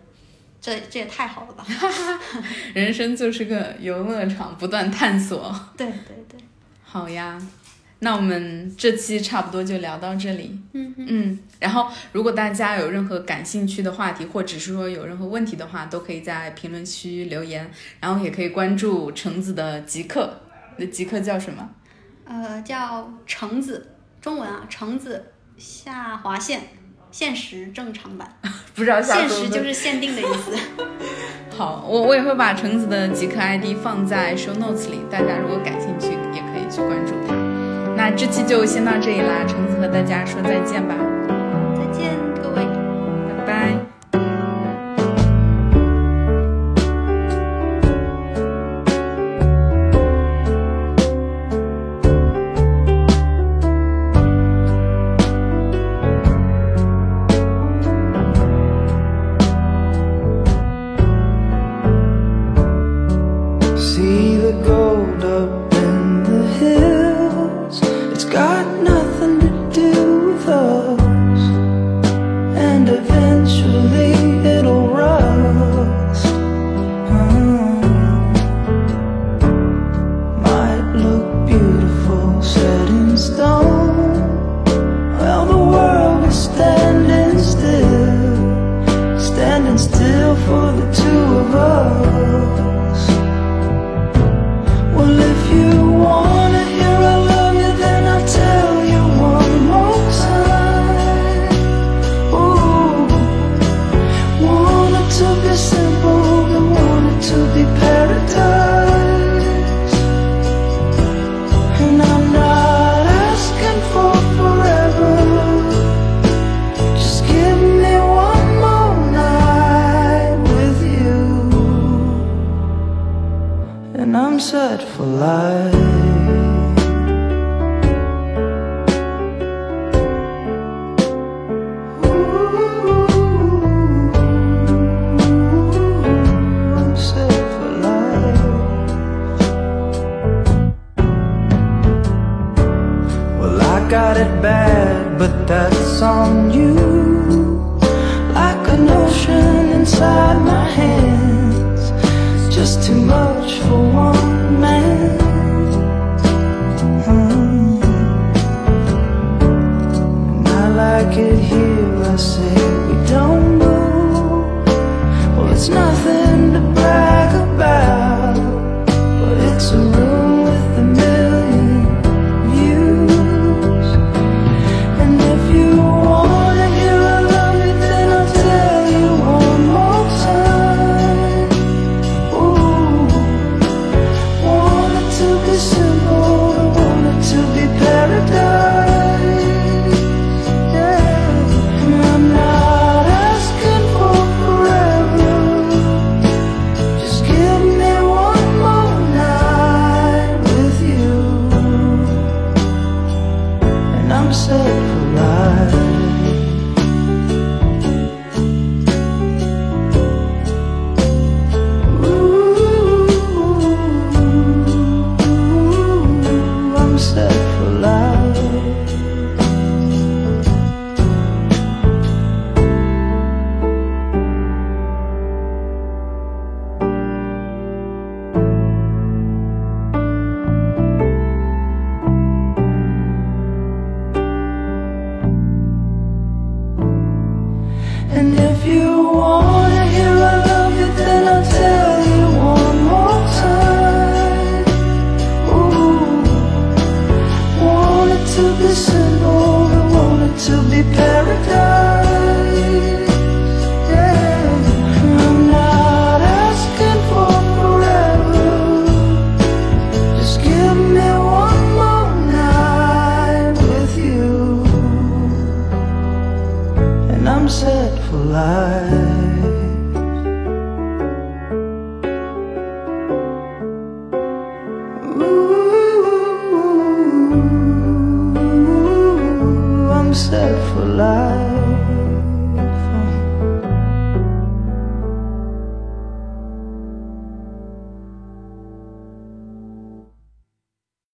[0.61, 1.65] 这这也太好了吧？
[2.75, 5.55] 人生就是个游乐场，不断探索。
[5.77, 6.41] 对对对，
[6.83, 7.41] 好呀，
[8.01, 10.59] 那我们这期差不多就聊到这里。
[10.73, 17.69] 嗯嗯嗯，然后如果大家有任何感兴趣的话题，或者是说有任何问题的话，都可以在评论区留言，
[18.01, 20.33] 然后也可以关注橙子的极客。
[20.77, 21.69] 你的极客叫什么？
[22.25, 26.61] 呃，叫橙子，中文啊，橙子下划线，
[27.11, 28.33] 限时正常版。
[28.77, 30.57] 不知道下限次时就是限定的意思。
[31.57, 37.38] 好，我我也会把橙子的极客 ID 放在 show notes 里，大家如果感兴趣，也可以去关注他。
[37.99, 40.95] 那这期就先到这里啦，橙子和大家说再见吧，